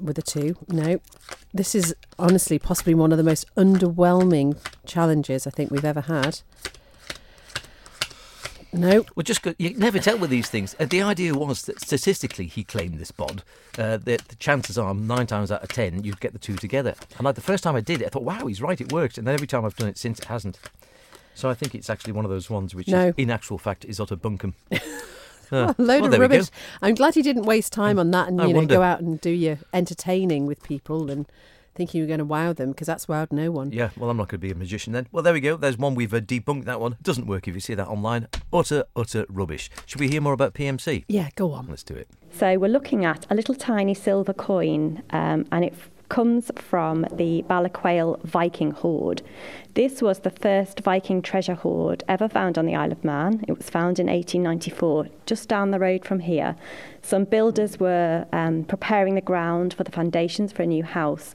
with 0.00 0.16
a 0.18 0.22
two. 0.22 0.56
No, 0.68 1.00
this 1.52 1.74
is 1.74 1.96
honestly 2.16 2.60
possibly 2.60 2.94
one 2.94 3.10
of 3.10 3.18
the 3.18 3.24
most 3.24 3.52
underwhelming 3.56 4.56
challenges 4.86 5.48
I 5.48 5.50
think 5.50 5.72
we've 5.72 5.84
ever 5.84 6.02
had. 6.02 6.42
No. 8.76 9.04
Well, 9.14 9.24
just 9.24 9.42
go, 9.42 9.54
you 9.58 9.74
never 9.76 9.98
tell 9.98 10.18
with 10.18 10.30
these 10.30 10.48
things. 10.48 10.76
Uh, 10.78 10.84
the 10.84 11.02
idea 11.02 11.34
was 11.34 11.62
that 11.62 11.80
statistically, 11.80 12.46
he 12.46 12.62
claimed 12.62 12.98
this 12.98 13.10
bod. 13.10 13.42
Uh, 13.78 13.96
the, 13.96 14.20
the, 14.28 14.36
chances 14.38 14.78
are 14.78 14.94
nine 14.94 15.26
times 15.26 15.50
out 15.50 15.62
of 15.62 15.68
ten 15.70 16.04
you'd 16.04 16.20
get 16.20 16.32
the 16.32 16.38
two 16.38 16.56
together. 16.56 16.94
And 17.16 17.24
like 17.24 17.34
the 17.34 17.40
first 17.40 17.64
time 17.64 17.74
I 17.74 17.80
did 17.80 18.02
it, 18.02 18.06
I 18.06 18.08
thought, 18.08 18.22
wow, 18.22 18.46
he's 18.46 18.60
right, 18.60 18.80
it 18.80 18.92
worked. 18.92 19.18
And 19.18 19.26
then 19.26 19.34
every 19.34 19.46
time 19.46 19.64
I've 19.64 19.76
done 19.76 19.88
it 19.88 19.98
since, 19.98 20.18
it 20.18 20.26
hasn't. 20.26 20.58
So 21.34 21.50
I 21.50 21.54
think 21.54 21.74
it's 21.74 21.90
actually 21.90 22.12
one 22.12 22.24
of 22.24 22.30
those 22.30 22.48
ones 22.48 22.74
which, 22.74 22.88
no. 22.88 23.08
is, 23.08 23.14
in 23.16 23.30
actual 23.30 23.58
fact, 23.58 23.84
is 23.84 24.00
utter 24.00 24.16
bunkum. 24.16 24.54
Uh, 25.52 25.72
a 25.78 25.80
load 25.80 26.02
well, 26.02 26.14
of 26.14 26.18
rubbish. 26.18 26.48
I'm 26.82 26.96
glad 26.96 27.14
you 27.14 27.22
didn't 27.22 27.44
waste 27.44 27.72
time 27.72 28.00
on 28.00 28.10
that 28.10 28.26
and 28.26 28.40
you 28.40 28.48
know 28.48 28.54
wonder. 28.54 28.74
go 28.74 28.82
out 28.82 28.98
and 28.98 29.20
do 29.20 29.30
your 29.30 29.58
entertaining 29.72 30.44
with 30.44 30.60
people 30.64 31.08
and 31.08 31.24
thinking 31.76 31.98
you 31.98 32.04
were 32.04 32.08
going 32.08 32.18
to 32.18 32.24
wow 32.24 32.52
them 32.52 32.70
because 32.70 32.86
that's 32.86 33.06
wowed 33.06 33.32
no 33.32 33.50
one. 33.50 33.70
Yeah, 33.72 33.90
well, 33.96 34.10
I'm 34.10 34.16
not 34.16 34.28
going 34.28 34.40
to 34.40 34.46
be 34.46 34.50
a 34.50 34.54
magician 34.54 34.92
then. 34.92 35.06
Well, 35.12 35.22
there 35.22 35.32
we 35.32 35.40
go. 35.40 35.56
There's 35.56 35.78
one 35.78 35.94
we've 35.94 36.12
uh, 36.12 36.20
debunked. 36.20 36.64
That 36.64 36.80
one 36.80 36.96
doesn't 37.02 37.26
work 37.26 37.46
if 37.46 37.54
you 37.54 37.60
see 37.60 37.74
that 37.74 37.88
online. 37.88 38.28
Utter, 38.52 38.84
utter 38.96 39.26
rubbish. 39.28 39.70
Should 39.86 40.00
we 40.00 40.08
hear 40.08 40.20
more 40.20 40.32
about 40.32 40.54
PMC? 40.54 41.04
Yeah, 41.08 41.28
go 41.36 41.52
on. 41.52 41.66
Let's 41.68 41.82
do 41.82 41.94
it. 41.94 42.08
So 42.32 42.58
we're 42.58 42.68
looking 42.68 43.04
at 43.04 43.26
a 43.30 43.34
little 43.34 43.54
tiny 43.54 43.94
silver 43.94 44.32
coin, 44.32 45.02
um, 45.10 45.46
and 45.52 45.64
it 45.64 45.72
f- 45.72 45.90
comes 46.08 46.50
from 46.56 47.06
the 47.12 47.44
Ballaquayle 47.48 48.22
Viking 48.22 48.70
hoard. 48.70 49.22
This 49.74 50.00
was 50.00 50.20
the 50.20 50.30
first 50.30 50.80
Viking 50.80 51.22
treasure 51.22 51.54
hoard 51.54 52.04
ever 52.08 52.28
found 52.28 52.56
on 52.58 52.66
the 52.66 52.74
Isle 52.74 52.92
of 52.92 53.04
Man. 53.04 53.44
It 53.48 53.56
was 53.56 53.68
found 53.68 53.98
in 53.98 54.06
1894, 54.06 55.08
just 55.26 55.48
down 55.48 55.70
the 55.70 55.78
road 55.78 56.04
from 56.04 56.20
here. 56.20 56.56
Some 57.02 57.24
builders 57.24 57.78
were 57.78 58.26
um, 58.32 58.64
preparing 58.64 59.14
the 59.14 59.20
ground 59.20 59.74
for 59.74 59.84
the 59.84 59.92
foundations 59.92 60.52
for 60.52 60.62
a 60.62 60.66
new 60.66 60.84
house, 60.84 61.32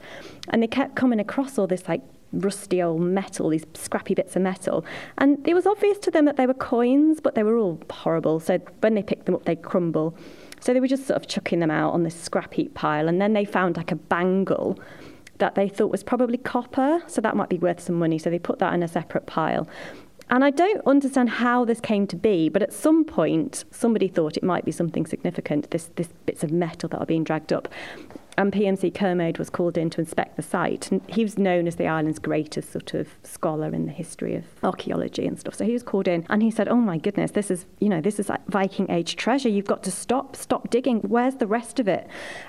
and 0.49 0.63
they 0.63 0.67
kept 0.67 0.95
coming 0.95 1.19
across 1.19 1.57
all 1.57 1.67
this 1.67 1.87
like 1.87 2.01
rusty 2.33 2.81
old 2.81 3.01
metal, 3.01 3.49
these 3.49 3.65
scrappy 3.73 4.13
bits 4.13 4.35
of 4.35 4.41
metal. 4.41 4.85
And 5.17 5.45
it 5.47 5.53
was 5.53 5.65
obvious 5.65 5.97
to 5.99 6.11
them 6.11 6.25
that 6.25 6.37
they 6.37 6.47
were 6.47 6.53
coins, 6.53 7.19
but 7.19 7.35
they 7.35 7.43
were 7.43 7.57
all 7.57 7.79
horrible. 7.89 8.39
So 8.39 8.59
when 8.79 8.95
they 8.95 9.03
picked 9.03 9.25
them 9.25 9.35
up, 9.35 9.45
they'd 9.45 9.61
crumble. 9.61 10.15
So 10.61 10.73
they 10.73 10.79
were 10.79 10.87
just 10.87 11.05
sort 11.05 11.21
of 11.21 11.27
chucking 11.27 11.59
them 11.59 11.71
out 11.71 11.93
on 11.93 12.03
this 12.03 12.15
scrap 12.15 12.53
heap 12.53 12.73
pile. 12.73 13.07
And 13.09 13.19
then 13.19 13.33
they 13.33 13.43
found 13.43 13.75
like 13.77 13.91
a 13.91 13.95
bangle 13.95 14.79
that 15.39 15.55
they 15.55 15.67
thought 15.67 15.91
was 15.91 16.03
probably 16.03 16.37
copper. 16.37 17.01
So 17.07 17.19
that 17.19 17.35
might 17.35 17.49
be 17.49 17.57
worth 17.57 17.81
some 17.81 17.95
money. 17.99 18.17
So 18.17 18.29
they 18.29 18.39
put 18.39 18.59
that 18.59 18.73
in 18.73 18.83
a 18.83 18.87
separate 18.87 19.25
pile. 19.25 19.67
And 20.29 20.45
I 20.45 20.49
don't 20.49 20.81
understand 20.87 21.29
how 21.29 21.65
this 21.65 21.81
came 21.81 22.07
to 22.07 22.15
be, 22.15 22.47
but 22.47 22.61
at 22.61 22.71
some 22.71 23.03
point, 23.03 23.65
somebody 23.69 24.07
thought 24.07 24.37
it 24.37 24.43
might 24.43 24.63
be 24.63 24.71
something 24.71 25.05
significant, 25.05 25.69
this, 25.71 25.89
this 25.97 26.07
bits 26.25 26.41
of 26.41 26.53
metal 26.53 26.87
that 26.87 26.99
are 26.99 27.05
being 27.05 27.25
dragged 27.25 27.51
up 27.51 27.67
and 28.41 28.51
PMC 28.51 28.93
Kermode 28.93 29.37
was 29.37 29.51
called 29.51 29.77
in 29.77 29.91
to 29.91 30.01
inspect 30.01 30.35
the 30.35 30.41
site. 30.41 30.91
And 30.91 31.01
he 31.07 31.23
was 31.23 31.37
known 31.37 31.67
as 31.67 31.75
the 31.75 31.87
island's 31.87 32.17
greatest 32.17 32.71
sort 32.71 32.95
of 32.95 33.07
scholar 33.23 33.67
in 33.73 33.85
the 33.85 33.91
history 33.91 34.35
of 34.35 34.45
archaeology 34.63 35.27
and 35.27 35.39
stuff. 35.39 35.53
So 35.53 35.63
he 35.63 35.73
was 35.73 35.83
called 35.83 36.07
in 36.07 36.25
and 36.29 36.41
he 36.41 36.49
said, 36.49 36.67
"Oh 36.67 36.75
my 36.75 36.97
goodness, 36.97 37.31
this 37.31 37.51
is 37.51 37.67
you 37.79 37.87
know 37.87 38.01
this 38.01 38.19
is 38.19 38.29
like 38.29 38.45
Viking 38.47 38.89
age 38.89 39.15
treasure. 39.15 39.49
You've 39.49 39.65
got 39.65 39.83
to 39.83 39.91
stop, 39.91 40.35
stop 40.35 40.69
digging. 40.71 41.01
Where's 41.01 41.35
the 41.35 41.47
rest 41.47 41.79
of 41.79 41.87
it?" 41.87 42.07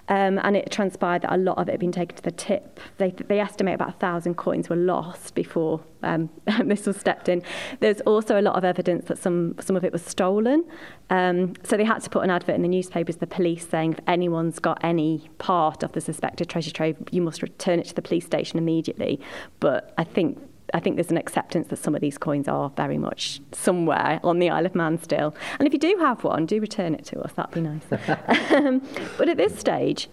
Um, 0.09 0.41
and 0.43 0.57
it 0.57 0.71
transpired 0.71 1.23
that 1.23 1.35
a 1.35 1.37
lot 1.37 1.59
of 1.59 1.69
it 1.69 1.73
had 1.73 1.81
been 1.81 1.93
taken 1.93 2.17
to 2.17 2.23
the 2.23 2.31
tip. 2.31 2.81
They 2.97 3.11
they 3.11 3.39
estimate 3.39 3.75
about 3.75 3.91
a 3.91 3.99
thousand 3.99 4.37
coins 4.37 4.71
were 4.71 4.77
lost 4.77 5.35
before 5.35 5.81
um, 6.03 6.31
was 6.67 6.97
stepped 6.97 7.29
in. 7.29 7.43
There's 7.81 8.01
also 8.03 8.41
a 8.41 8.43
lot 8.43 8.57
of 8.57 8.65
evidence 8.65 9.07
that 9.07 9.19
some 9.19 9.55
some 9.61 9.77
of 9.77 9.85
it 9.85 9.93
was 9.93 10.03
stolen. 10.03 10.65
Um, 11.11 11.55
so 11.63 11.77
they 11.77 11.85
had 11.85 12.03
to 12.03 12.11
put 12.11 12.25
an 12.25 12.31
advert 12.31 12.55
in 12.55 12.63
the 12.63 12.69
newspapers, 12.69 13.17
the 13.17 13.27
police 13.27 13.69
saying 13.69 13.93
if 13.95 14.01
anyone's 14.07 14.59
got 14.59 14.79
any 14.83 15.29
part 15.39 15.83
of 15.83 15.93
the 15.93 16.01
suspected 16.01 16.49
treasure 16.49 16.71
trove, 16.71 16.97
you 17.11 17.23
must 17.23 17.43
return 17.43 17.79
it 17.79 17.87
to 17.87 17.95
the 17.95 18.03
police 18.03 18.25
station 18.25 18.59
immediately. 18.59 19.21
But 19.61 19.93
I 19.99 20.05
think 20.05 20.39
I 20.75 20.81
think 20.81 20.97
there's 20.97 21.11
an 21.11 21.19
acceptance 21.19 21.69
that 21.69 21.77
some 21.77 21.95
of 21.95 22.01
these 22.01 22.19
coins 22.19 22.49
are 22.49 22.71
very 22.71 22.99
much 22.99 23.41
somewhere 23.53 24.21
on 24.23 24.39
the 24.39 24.51
Isle 24.51 24.67
of 24.67 24.75
Man 24.75 24.99
still. 25.03 25.35
And 25.59 25.67
if 25.67 25.73
you 25.73 25.79
do 25.79 25.97
have 26.01 26.25
one, 26.25 26.47
do 26.47 26.61
return 26.61 26.95
it 26.95 27.05
to 27.07 27.21
us. 27.21 27.33
That'd 27.33 27.55
be 27.55 27.61
nice. 27.61 27.83
um, 28.53 28.83
but 29.19 29.29
at 29.29 29.37
this 29.37 29.59
stage, 29.59 30.09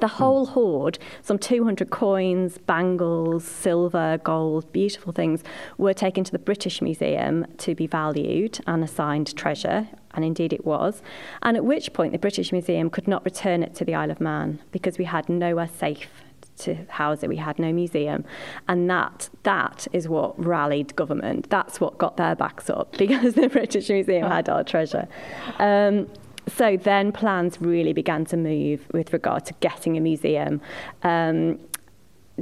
the 0.00 0.08
whole 0.08 0.46
hoard, 0.46 0.98
some 1.22 1.38
200 1.38 1.90
coins, 1.90 2.58
bangles, 2.58 3.44
silver, 3.44 4.18
gold, 4.22 4.70
beautiful 4.72 5.12
things, 5.12 5.42
were 5.78 5.94
taken 5.94 6.24
to 6.24 6.32
the 6.32 6.38
British 6.38 6.82
Museum 6.82 7.46
to 7.58 7.74
be 7.74 7.86
valued 7.86 8.60
and 8.66 8.82
assigned 8.82 9.34
treasure, 9.36 9.88
and 10.12 10.24
indeed 10.24 10.52
it 10.52 10.64
was. 10.64 11.02
And 11.42 11.56
at 11.56 11.64
which 11.64 11.92
point 11.92 12.12
the 12.12 12.18
British 12.18 12.52
Museum 12.52 12.90
could 12.90 13.06
not 13.06 13.24
return 13.24 13.62
it 13.62 13.74
to 13.76 13.84
the 13.84 13.94
Isle 13.94 14.10
of 14.10 14.20
Man 14.20 14.60
because 14.72 14.98
we 14.98 15.04
had 15.04 15.28
nowhere 15.28 15.68
safe 15.68 16.08
to 16.60 16.76
house 16.88 17.22
it. 17.22 17.28
We 17.28 17.36
had 17.36 17.58
no 17.58 17.72
museum, 17.72 18.24
and 18.68 18.88
that 18.90 19.28
that 19.42 19.86
is 19.92 20.08
what 20.08 20.42
rallied 20.42 20.94
government. 20.96 21.50
That's 21.50 21.80
what 21.80 21.98
got 21.98 22.16
their 22.16 22.34
backs 22.34 22.70
up 22.70 22.92
because 22.98 23.34
the 23.34 23.48
British 23.48 23.88
Museum 23.88 24.28
had 24.28 24.48
our 24.48 24.64
treasure. 24.64 25.08
Um, 25.58 26.08
so 26.56 26.76
then 26.76 27.12
plans 27.12 27.60
really 27.60 27.92
began 27.92 28.24
to 28.26 28.36
move 28.36 28.86
with 28.92 29.12
regard 29.12 29.46
to 29.46 29.54
getting 29.60 29.96
a 29.96 30.00
museum. 30.00 30.60
Um, 31.02 31.58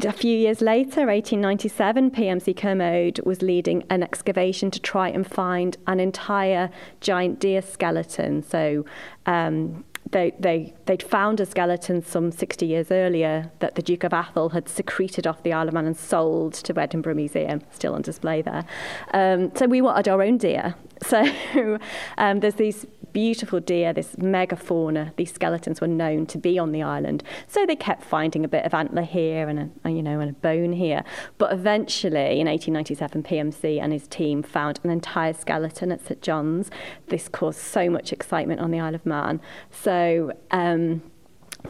a 0.05 0.12
few 0.12 0.37
years 0.37 0.61
later, 0.61 1.07
1897, 1.07 2.11
PMC 2.12 2.57
Kermode 2.57 3.21
was 3.25 3.42
leading 3.42 3.85
an 3.90 4.03
excavation 4.03 4.71
to 4.71 4.81
try 4.81 5.09
and 5.09 5.27
find 5.27 5.77
an 5.87 5.99
entire 5.99 6.71
giant 7.01 7.40
deer 7.40 7.62
skeleton. 7.62 8.42
So 8.42 8.85
um, 9.27 9.85
they, 10.11 10.33
they, 10.38 10.75
they'd 10.87 11.03
found 11.03 11.40
a 11.40 11.47
skeleton 11.47 12.03
some 12.03 12.31
60 12.31 12.66
years 12.66 12.90
earlier 12.90 13.51
that 13.59 13.75
the 13.75 13.83
Duke 13.83 14.05
of 14.05 14.12
Atholl 14.12 14.53
had 14.53 14.68
secreted 14.68 15.27
off 15.27 15.42
the 15.42 15.53
Isle 15.53 15.68
of 15.68 15.75
Man 15.75 15.87
and 15.87 15.97
sold 15.97 16.55
to 16.55 16.79
Edinburgh 16.79 17.14
Museum, 17.14 17.62
still 17.71 17.94
on 17.94 18.03
display 18.03 18.42
there. 18.42 18.64
Um, 19.12 19.55
so 19.55 19.66
we 19.66 19.81
wanted 19.81 20.09
our 20.09 20.23
own 20.23 20.38
deer. 20.38 20.75
So 21.01 21.79
um, 22.18 22.40
there's 22.40 22.57
these 22.57 22.85
beautiful 23.12 23.61
deer, 23.61 23.92
this 23.92 24.16
megafauna. 24.16 25.14
These 25.16 25.33
skeletons 25.33 25.81
were 25.81 25.87
known 25.87 26.27
to 26.27 26.38
be 26.38 26.59
on 26.59 26.73
the 26.73 26.83
island, 26.83 27.23
so 27.47 27.66
they 27.66 27.77
kept 27.77 28.05
finding 28.05 28.44
a 28.44 28.49
bit 28.49 28.64
of 28.64 28.75
antler 28.75 29.03
here 29.03 29.49
and 29.49 29.73
a, 29.85 29.90
you 29.90 30.03
know 30.03 30.21
and 30.21 30.31
a 30.31 30.35
bone 30.35 30.73
here. 30.73 31.05
But 31.38 31.53
eventually, 31.53 32.40
in 32.40 32.47
1897, 32.47 33.23
PMC 33.23 33.81
and 33.81 33.92
his 33.92 34.07
team 34.09 34.42
found 34.42 34.81
an 34.83 34.90
entire 34.90 35.33
skeleton 35.33 35.92
at 35.92 36.05
St 36.07 36.23
John's. 36.23 36.71
This 37.09 37.29
caused 37.29 37.61
so 37.61 37.90
much 37.90 38.12
excitement 38.12 38.61
on 38.61 38.71
the 38.71 38.81
Isle 38.81 38.94
of 38.94 39.07
Man. 39.07 39.40
So. 39.71 40.33
Um, 40.51 41.03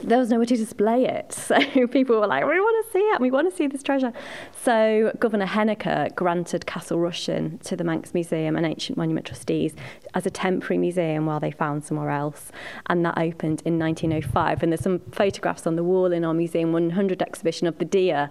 there 0.03 0.19
was 0.19 0.31
nowhere 0.31 0.47
to 0.47 0.57
display 0.57 1.05
it. 1.05 1.37
So 1.49 1.87
people 1.87 2.21
were 2.21 2.27
like, 2.27 2.45
we 2.45 2.61
want 2.61 2.87
to 2.87 2.93
see 2.93 2.99
it, 2.99 3.21
we 3.21 3.31
want 3.31 3.51
to 3.51 3.57
see 3.57 3.67
this 3.67 3.83
treasure. 3.83 4.13
So 4.53 5.13
Governor 5.19 5.47
Henniker 5.47 6.15
granted 6.15 6.67
Castle 6.67 6.99
Russian 6.99 7.59
to 7.61 7.75
the 7.75 7.85
Manx 7.85 8.13
Museum 8.13 8.55
and 8.55 8.67
Ancient 8.67 8.99
Monument 8.99 9.27
Trustees 9.27 9.75
as 10.13 10.27
a 10.27 10.31
temporary 10.31 10.77
museum 10.77 11.25
while 11.25 11.41
they 11.41 11.51
found 11.51 11.85
somewhere 11.85 12.11
else. 12.11 12.53
And 12.87 13.03
that 13.07 13.17
opened 13.17 13.63
in 13.65 13.79
1905. 13.79 14.63
And 14.63 14.73
there's 14.73 14.83
some 14.83 15.01
photographs 15.11 15.67
on 15.67 15.77
the 15.77 15.85
wall 15.85 16.13
in 16.13 16.23
our 16.23 16.35
Museum 16.35 16.71
100 16.73 17.23
exhibition 17.23 17.67
of 17.67 17.79
the 17.79 17.87
deer 17.87 18.31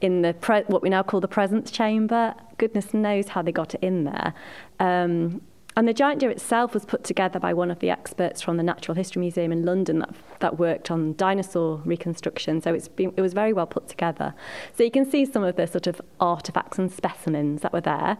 in 0.00 0.22
the 0.22 0.32
what 0.68 0.82
we 0.82 0.90
now 0.90 1.02
call 1.02 1.20
the 1.20 1.28
presence 1.28 1.70
chamber. 1.70 2.34
Goodness 2.58 2.92
knows 2.92 3.28
how 3.28 3.42
they 3.42 3.52
got 3.52 3.74
it 3.74 3.82
in 3.82 4.04
there. 4.04 4.34
Um, 4.78 5.40
And 5.78 5.86
the 5.86 5.94
giant 5.94 6.18
deer 6.18 6.30
itself 6.30 6.74
was 6.74 6.84
put 6.84 7.04
together 7.04 7.38
by 7.38 7.54
one 7.54 7.70
of 7.70 7.78
the 7.78 7.88
experts 7.88 8.42
from 8.42 8.56
the 8.56 8.64
Natural 8.64 8.96
History 8.96 9.20
Museum 9.20 9.52
in 9.52 9.64
London 9.64 10.00
that, 10.00 10.10
that 10.40 10.58
worked 10.58 10.90
on 10.90 11.14
dinosaur 11.14 11.80
reconstruction. 11.84 12.60
So 12.60 12.74
it's 12.74 12.88
been, 12.88 13.14
it 13.16 13.20
was 13.20 13.32
very 13.32 13.52
well 13.52 13.68
put 13.68 13.86
together. 13.86 14.34
So 14.76 14.82
you 14.82 14.90
can 14.90 15.08
see 15.08 15.24
some 15.24 15.44
of 15.44 15.54
the 15.54 15.68
sort 15.68 15.86
of 15.86 16.00
artifacts 16.18 16.80
and 16.80 16.90
specimens 16.90 17.62
that 17.62 17.72
were 17.72 17.80
there. 17.80 18.18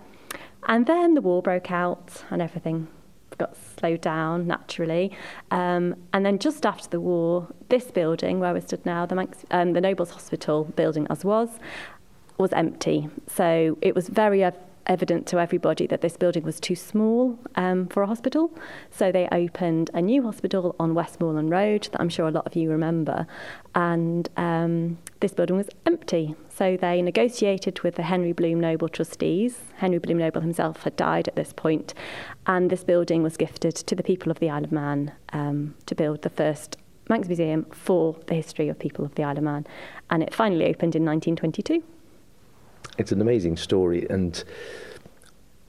And 0.68 0.86
then 0.86 1.14
the 1.14 1.20
war 1.20 1.42
broke 1.42 1.72
out 1.72 2.22
and 2.30 2.40
everything 2.40 2.86
got 3.38 3.56
slowed 3.76 4.02
down 4.02 4.46
naturally. 4.46 5.10
Um, 5.50 5.96
and 6.12 6.24
then 6.24 6.38
just 6.38 6.64
after 6.64 6.88
the 6.88 7.00
war, 7.00 7.48
this 7.70 7.90
building 7.90 8.38
where 8.38 8.54
we 8.54 8.60
stood 8.60 8.86
now, 8.86 9.04
the, 9.04 9.16
Manx, 9.16 9.44
um, 9.50 9.72
the 9.72 9.80
Nobles 9.80 10.10
Hospital 10.10 10.62
building 10.76 11.08
as 11.10 11.24
was, 11.24 11.48
was 12.38 12.52
empty. 12.52 13.08
So 13.26 13.76
it 13.80 13.96
was 13.96 14.08
very 14.08 14.44
uh, 14.44 14.52
evident 14.88 15.26
to 15.28 15.38
everybody 15.38 15.86
that 15.86 16.00
this 16.00 16.16
building 16.16 16.42
was 16.42 16.58
too 16.58 16.74
small 16.74 17.38
um, 17.54 17.86
for 17.88 18.02
a 18.02 18.06
hospital. 18.06 18.50
So 18.90 19.12
they 19.12 19.28
opened 19.30 19.90
a 19.94 20.00
new 20.00 20.22
hospital 20.22 20.74
on 20.80 20.94
Westmoreland 20.94 21.50
Road 21.50 21.88
that 21.92 22.00
I'm 22.00 22.08
sure 22.08 22.26
a 22.26 22.30
lot 22.30 22.46
of 22.46 22.56
you 22.56 22.70
remember. 22.70 23.26
And 23.74 24.28
um, 24.36 24.98
this 25.20 25.32
building 25.32 25.56
was 25.56 25.68
empty. 25.86 26.34
So 26.48 26.76
they 26.76 27.02
negotiated 27.02 27.80
with 27.80 27.96
the 27.96 28.02
Henry 28.02 28.32
Bloom 28.32 28.60
Noble 28.60 28.88
trustees. 28.88 29.58
Henry 29.76 29.98
Bloom 29.98 30.18
Noble 30.18 30.40
himself 30.40 30.82
had 30.82 30.96
died 30.96 31.28
at 31.28 31.36
this 31.36 31.52
point, 31.52 31.94
and 32.46 32.70
this 32.70 32.82
building 32.82 33.22
was 33.22 33.36
gifted 33.36 33.74
to 33.76 33.94
the 33.94 34.02
people 34.02 34.32
of 34.32 34.40
the 34.40 34.50
Isle 34.50 34.64
of 34.64 34.72
Man 34.72 35.12
um, 35.32 35.74
to 35.86 35.94
build 35.94 36.22
the 36.22 36.30
first 36.30 36.76
Manx 37.08 37.28
Museum 37.28 37.64
for 37.70 38.16
the 38.26 38.34
history 38.34 38.68
of 38.68 38.78
people 38.78 39.04
of 39.04 39.14
the 39.14 39.22
Isle 39.22 39.38
of 39.38 39.44
Man. 39.44 39.66
And 40.10 40.22
it 40.22 40.34
finally 40.34 40.64
opened 40.64 40.96
in 40.96 41.04
1922 41.04 41.82
it's 42.98 43.12
an 43.12 43.20
amazing 43.20 43.56
story. 43.56 44.06
And 44.08 44.42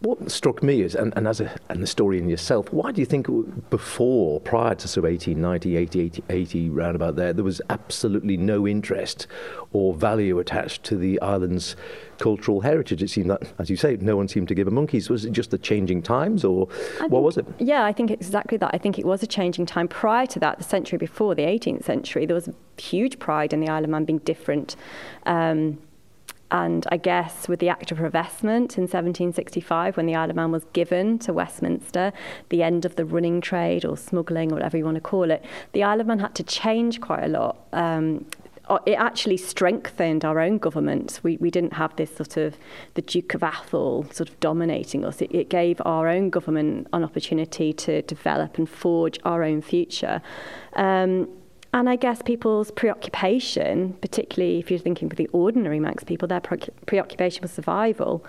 what 0.02 0.32
struck 0.32 0.64
me 0.64 0.82
is, 0.82 0.96
and, 0.96 1.14
and 1.18 1.28
as 1.28 1.42
a, 1.42 1.54
an 1.68 1.82
historian 1.82 2.30
yourself, 2.30 2.72
why 2.72 2.92
do 2.92 3.02
you 3.02 3.06
think 3.06 3.28
before, 3.70 4.40
prior 4.40 4.74
to 4.76 4.88
sort 4.88 5.06
of 5.06 5.12
1890, 5.12 5.76
80, 5.76 6.00
80, 6.00 6.24
80, 6.30 6.70
round 6.70 6.96
about 6.96 7.18
there, 7.18 7.34
there 7.34 7.44
was 7.44 7.62
absolutely 7.70 8.38
no 8.38 8.66
interest 8.66 9.28
or 9.74 9.94
value 9.94 10.40
attached 10.40 10.84
to 10.86 10.96
the 10.96 11.20
island's 11.22 11.76
cultural 12.18 12.62
heritage? 12.62 13.04
It 13.04 13.10
seemed 13.10 13.30
that, 13.30 13.44
as 13.60 13.70
you 13.70 13.76
say, 13.76 13.98
no 14.00 14.16
one 14.16 14.30
seemed 14.30 14.48
to 14.48 14.56
give 14.56 14.68
a 14.68 14.72
monkeys. 14.72 15.10
Was 15.10 15.26
it 15.26 15.34
just 15.34 15.52
the 15.52 15.58
changing 15.58 16.02
times, 16.02 16.46
or 16.46 16.70
I 17.02 17.08
what 17.08 17.10
think, 17.10 17.24
was 17.24 17.38
it? 17.38 17.46
Yeah, 17.60 17.84
I 17.84 17.92
think 17.92 18.10
exactly 18.10 18.58
that. 18.58 18.72
I 18.74 18.78
think 18.78 19.00
it 19.00 19.06
was 19.06 19.22
a 19.22 19.28
changing 19.28 19.66
time. 19.66 19.90
Prior 19.90 20.26
to 20.28 20.40
that, 20.40 20.60
the 20.60 20.64
century 20.64 20.98
before, 20.98 21.36
the 21.36 21.44
18th 21.44 21.84
century, 21.84 22.26
there 22.26 22.36
was 22.36 22.50
huge 22.78 23.20
pride 23.20 23.52
in 23.52 23.60
the 23.60 23.68
Isle 23.68 23.84
of 23.84 23.90
Man 23.90 24.06
being 24.06 24.20
different. 24.20 24.78
Um, 25.26 25.80
and 26.52 26.86
I 26.92 26.98
guess 26.98 27.48
with 27.48 27.60
the 27.60 27.70
Act 27.70 27.92
of 27.92 28.00
Revestment 28.00 28.78
in 28.78 28.84
1765, 28.84 29.98
when 29.98 30.06
the 30.06 30.16
Isle 30.16 30.32
of 30.32 30.36
Man 30.36 30.52
was 30.52 30.66
given 30.74 31.20
to 31.20 31.34
Westminster, 31.34 32.12
the 32.50 32.64
end 32.64 32.86
of 32.86 32.96
the 32.96 33.06
running 33.06 33.40
trade 33.40 33.86
or 33.86 33.96
smuggling 33.96 34.52
or 34.52 34.56
whatever 34.56 34.78
you 34.78 34.86
want 34.86 34.96
to 34.96 35.02
call 35.02 35.30
it, 35.30 35.46
the 35.74 35.84
Isle 35.84 36.02
of 36.02 36.08
Man 36.08 36.20
had 36.20 36.34
to 36.36 36.44
change 36.44 37.02
quite 37.02 37.24
a 37.24 37.28
lot. 37.28 37.68
Um, 37.72 38.26
it 38.86 38.94
actually 38.94 39.38
strengthened 39.38 40.24
our 40.24 40.40
own 40.40 40.60
government. 40.60 41.20
We, 41.24 41.38
we 41.38 41.50
didn't 41.50 41.74
have 41.74 41.96
this 41.96 42.16
sort 42.16 42.38
of 42.38 42.56
the 42.94 43.02
Duke 43.02 43.34
of 43.34 43.42
Atholl 43.42 44.14
sort 44.14 44.30
of 44.30 44.40
dominating 44.40 45.04
us. 45.04 45.22
It, 45.22 45.34
it 45.34 45.50
gave 45.50 45.82
our 45.86 46.08
own 46.08 46.30
government 46.30 46.88
an 46.94 47.04
opportunity 47.04 47.74
to 47.74 48.04
develop 48.04 48.58
and 48.58 48.70
forge 48.70 49.18
our 49.26 49.44
own 49.44 49.62
future. 49.62 50.22
Um, 50.74 51.28
and 51.74 51.88
I 51.88 51.96
guess 51.96 52.22
people's 52.22 52.72
preoccupation, 52.72 53.94
particularly 54.02 54.60
if 54.60 54.72
you're 54.72 54.80
thinking 54.80 55.10
for 55.10 55.16
the 55.16 55.28
ordinary 55.28 55.80
Manx 55.80 56.04
people, 56.04 56.28
their 56.28 56.40
pre- 56.40 56.60
preoccupation 56.88 57.42
was 57.44 57.52
survival. 57.52 58.26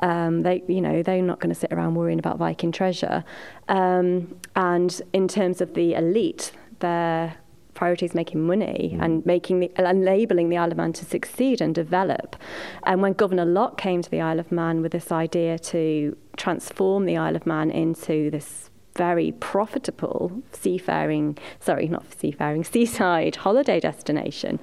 Um, 0.00 0.42
they, 0.42 0.62
you 0.66 0.80
know, 0.80 1.02
they're 1.02 1.22
not 1.22 1.38
going 1.38 1.54
to 1.54 1.58
sit 1.58 1.72
around 1.72 1.94
worrying 1.94 2.18
about 2.18 2.38
Viking 2.38 2.72
treasure. 2.72 3.24
Um, 3.68 4.34
and 4.56 5.00
in 5.12 5.28
terms 5.28 5.60
of 5.60 5.74
the 5.74 5.94
elite, 5.94 6.52
their 6.80 7.36
priority 7.74 8.06
is 8.06 8.14
making 8.14 8.40
money 8.46 8.92
mm. 8.94 9.04
and 9.04 9.24
making 9.24 9.60
the, 9.60 9.70
and 9.76 10.04
labelling 10.04 10.48
the 10.48 10.56
Isle 10.56 10.72
of 10.72 10.76
Man 10.76 10.92
to 10.94 11.04
succeed 11.04 11.60
and 11.60 11.74
develop. 11.74 12.36
And 12.82 13.02
when 13.02 13.12
Governor 13.12 13.44
Loch 13.44 13.78
came 13.78 14.02
to 14.02 14.10
the 14.10 14.20
Isle 14.20 14.40
of 14.40 14.50
Man 14.50 14.82
with 14.82 14.92
this 14.92 15.12
idea 15.12 15.58
to 15.58 16.16
transform 16.36 17.06
the 17.06 17.16
Isle 17.16 17.36
of 17.36 17.46
Man 17.46 17.70
into 17.70 18.30
this 18.30 18.69
very 18.96 19.32
profitable 19.32 20.42
seafaring, 20.52 21.38
sorry, 21.60 21.88
not 21.88 22.04
seafaring, 22.18 22.64
seaside 22.64 23.36
holiday 23.36 23.80
destination, 23.80 24.58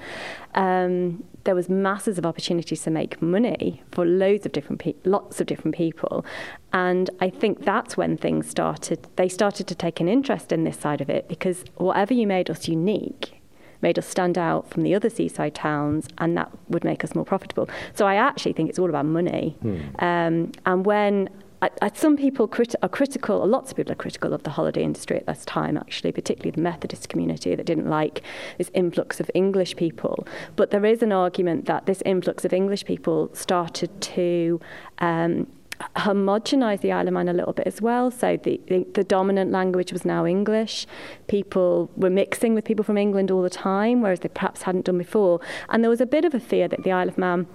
um, 0.55 1.23
there 1.43 1.55
was 1.55 1.69
masses 1.69 2.17
of 2.17 2.25
opportunities 2.25 2.83
to 2.83 2.91
make 2.91 3.21
money 3.21 3.81
for 3.91 4.05
loads 4.05 4.45
of 4.45 4.51
different 4.51 4.81
pe- 4.81 4.95
lots 5.05 5.39
of 5.39 5.47
different 5.47 5.75
people, 5.75 6.25
and 6.73 7.09
I 7.21 7.29
think 7.29 7.63
that's 7.63 7.95
when 7.95 8.17
things 8.17 8.49
started. 8.49 9.07
They 9.15 9.29
started 9.29 9.67
to 9.67 9.75
take 9.75 9.99
an 9.99 10.09
interest 10.09 10.51
in 10.51 10.65
this 10.65 10.77
side 10.77 10.99
of 10.99 11.09
it 11.09 11.27
because 11.29 11.63
whatever 11.75 12.13
you 12.13 12.27
made 12.27 12.49
us 12.49 12.67
unique 12.67 13.37
made 13.81 13.97
us 13.99 14.07
stand 14.07 14.37
out 14.37 14.69
from 14.69 14.83
the 14.83 14.95
other 14.95 15.09
seaside 15.09 15.55
towns, 15.55 16.07
and 16.17 16.35
that 16.35 16.51
would 16.67 16.83
make 16.83 17.03
us 17.03 17.15
more 17.15 17.25
profitable. 17.25 17.69
So 17.93 18.07
I 18.07 18.15
actually 18.15 18.53
think 18.53 18.69
it's 18.69 18.79
all 18.79 18.89
about 18.89 19.05
money. 19.05 19.55
Hmm. 19.61 19.79
Um, 19.99 20.51
and 20.65 20.85
when 20.85 21.29
I, 21.61 21.69
I, 21.81 21.91
some 21.93 22.17
people 22.17 22.47
crit- 22.47 22.75
are 22.83 22.89
critical, 22.89 23.45
lots 23.47 23.71
of 23.71 23.77
people 23.77 23.91
are 23.91 23.95
critical 23.95 24.33
of 24.33 24.43
the 24.43 24.51
holiday 24.51 24.83
industry 24.83 25.17
at 25.17 25.25
this 25.25 25.43
time, 25.45 25.77
actually, 25.77 26.11
particularly 26.11 26.51
the 26.51 26.61
Methodist 26.61 27.09
community 27.09 27.55
that 27.55 27.65
didn't 27.65 27.89
like 27.89 28.21
this 28.57 28.69
influx 28.73 29.19
of 29.19 29.31
English 29.33 29.75
people. 29.75 30.27
But 30.55 30.69
there 30.69 30.85
is 30.85 31.01
an 31.01 31.11
argument 31.11 31.65
that 31.65 31.85
this 31.87 32.03
influx 32.05 32.45
of 32.45 32.53
English 32.53 32.85
people 32.85 33.31
started 33.33 33.99
to 34.01 34.61
um, 34.99 35.47
homogenize 35.95 36.81
the 36.81 36.91
Isle 36.91 37.07
of 37.07 37.13
Man 37.13 37.27
a 37.27 37.33
little 37.33 37.53
bit 37.53 37.65
as 37.65 37.81
well. 37.81 38.11
So 38.11 38.37
the, 38.37 38.61
the, 38.67 38.85
the, 38.93 39.03
dominant 39.03 39.51
language 39.51 39.91
was 39.91 40.05
now 40.05 40.25
English. 40.25 40.85
People 41.27 41.89
were 41.95 42.09
mixing 42.09 42.53
with 42.53 42.65
people 42.65 42.83
from 42.83 42.97
England 42.97 43.31
all 43.31 43.41
the 43.41 43.49
time, 43.49 44.01
whereas 44.01 44.19
they 44.19 44.29
perhaps 44.29 44.63
hadn't 44.63 44.85
done 44.85 44.97
before. 44.97 45.39
And 45.69 45.83
there 45.83 45.89
was 45.89 46.01
a 46.01 46.05
bit 46.05 46.25
of 46.25 46.33
a 46.33 46.39
fear 46.39 46.67
that 46.67 46.83
the 46.83 46.91
Isle 46.91 47.09
of 47.09 47.17
Man 47.17 47.47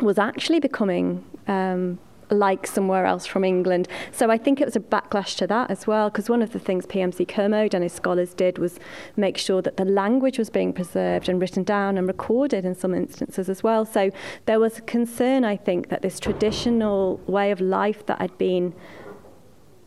was 0.00 0.18
actually 0.18 0.60
becoming 0.60 1.24
um, 1.46 1.98
like 2.30 2.66
somewhere 2.66 3.06
else 3.06 3.26
from 3.26 3.44
England. 3.44 3.88
So 4.12 4.30
I 4.30 4.38
think 4.38 4.60
it 4.60 4.64
was 4.64 4.76
a 4.76 4.80
backlash 4.80 5.36
to 5.38 5.46
that 5.48 5.70
as 5.70 5.86
well, 5.86 6.10
because 6.10 6.28
one 6.28 6.42
of 6.42 6.52
the 6.52 6.58
things 6.58 6.86
PMC 6.86 7.28
Kermode 7.28 7.74
and 7.74 7.82
his 7.82 7.92
scholars 7.92 8.34
did 8.34 8.58
was 8.58 8.78
make 9.16 9.36
sure 9.36 9.62
that 9.62 9.76
the 9.76 9.84
language 9.84 10.38
was 10.38 10.50
being 10.50 10.72
preserved 10.72 11.28
and 11.28 11.40
written 11.40 11.64
down 11.64 11.98
and 11.98 12.06
recorded 12.06 12.64
in 12.64 12.74
some 12.74 12.94
instances 12.94 13.48
as 13.48 13.62
well. 13.62 13.84
So 13.84 14.10
there 14.46 14.60
was 14.60 14.78
a 14.78 14.82
concern, 14.82 15.44
I 15.44 15.56
think, 15.56 15.88
that 15.88 16.02
this 16.02 16.20
traditional 16.20 17.18
way 17.26 17.50
of 17.50 17.60
life 17.60 18.06
that 18.06 18.20
had 18.20 18.36
been 18.38 18.74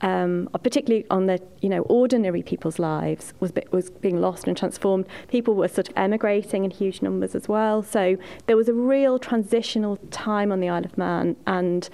um, 0.03 0.49
particularly 0.61 1.05
on 1.09 1.25
the 1.27 1.41
you 1.61 1.69
know 1.69 1.81
ordinary 1.83 2.43
people's 2.43 2.77
lives 2.77 3.33
was 3.39 3.53
was 3.71 3.89
being 3.89 4.19
lost 4.19 4.47
and 4.47 4.55
transformed. 4.55 5.07
People 5.29 5.55
were 5.55 5.69
sort 5.69 5.87
of 5.89 5.93
emigrating 5.97 6.65
in 6.65 6.71
huge 6.71 7.01
numbers 7.01 7.33
as 7.33 7.47
well. 7.47 7.81
So 7.81 8.17
there 8.45 8.57
was 8.57 8.67
a 8.67 8.73
real 8.73 9.17
transitional 9.17 9.95
time 10.11 10.51
on 10.51 10.59
the 10.59 10.69
Isle 10.69 10.85
of 10.85 10.97
Man, 10.97 11.37
and 11.47 11.89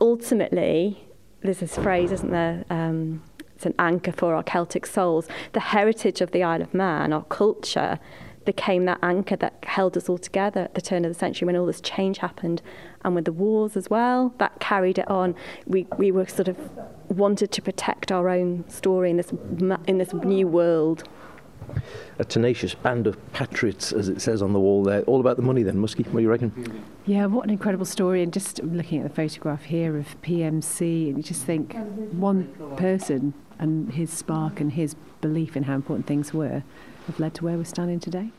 ultimately, 0.00 1.06
there's 1.42 1.58
this 1.58 1.76
phrase, 1.76 2.12
isn't 2.12 2.30
there? 2.30 2.64
Um, 2.70 3.22
it's 3.54 3.66
an 3.66 3.74
anchor 3.78 4.12
for 4.12 4.34
our 4.34 4.42
Celtic 4.42 4.86
souls. 4.86 5.28
The 5.52 5.60
heritage 5.60 6.20
of 6.20 6.30
the 6.30 6.42
Isle 6.42 6.62
of 6.62 6.72
Man, 6.72 7.12
our 7.12 7.24
culture, 7.24 7.98
became 8.44 8.84
that 8.86 8.98
anchor 9.02 9.36
that 9.36 9.62
held 9.64 9.96
us 9.96 10.08
all 10.08 10.18
together 10.18 10.62
at 10.62 10.74
the 10.74 10.80
turn 10.80 11.04
of 11.04 11.10
the 11.10 11.18
century 11.18 11.46
when 11.46 11.56
all 11.56 11.66
this 11.66 11.80
change 11.80 12.18
happened 12.18 12.62
and 13.04 13.14
with 13.14 13.24
the 13.24 13.32
wars 13.32 13.76
as 13.76 13.90
well 13.90 14.34
that 14.38 14.58
carried 14.60 14.98
it 14.98 15.08
on 15.08 15.34
we 15.66 15.86
we 15.98 16.10
were 16.10 16.26
sort 16.26 16.48
of 16.48 16.56
wanted 17.08 17.52
to 17.52 17.60
protect 17.60 18.10
our 18.10 18.28
own 18.28 18.64
story 18.68 19.10
in 19.10 19.18
this 19.18 19.30
in 19.86 19.98
this 19.98 20.14
new 20.14 20.48
world 20.48 21.04
a 22.18 22.24
tenacious 22.24 22.74
band 22.74 23.06
of 23.06 23.32
patriots, 23.32 23.92
as 23.92 24.08
it 24.08 24.20
says 24.20 24.42
on 24.42 24.52
the 24.52 24.60
wall 24.60 24.82
there. 24.82 25.02
All 25.02 25.20
about 25.20 25.36
the 25.36 25.42
money 25.42 25.62
then, 25.62 25.76
Muskie, 25.76 26.06
what 26.06 26.16
do 26.16 26.22
you 26.22 26.30
reckon? 26.30 26.84
Yeah, 27.06 27.26
what 27.26 27.44
an 27.44 27.50
incredible 27.50 27.86
story. 27.86 28.22
And 28.22 28.32
just 28.32 28.62
looking 28.62 29.00
at 29.00 29.08
the 29.08 29.14
photograph 29.14 29.64
here 29.64 29.96
of 29.96 30.20
PMC, 30.22 31.08
and 31.08 31.16
you 31.16 31.22
just 31.22 31.44
think 31.44 31.74
one 32.12 32.52
person 32.76 33.34
and 33.58 33.92
his 33.92 34.10
spark 34.10 34.60
and 34.60 34.72
his 34.72 34.94
belief 35.20 35.56
in 35.56 35.64
how 35.64 35.74
important 35.74 36.06
things 36.06 36.32
were 36.32 36.62
have 37.06 37.20
led 37.20 37.34
to 37.34 37.44
where 37.44 37.56
we're 37.56 37.64
standing 37.64 38.00
today. 38.00 38.30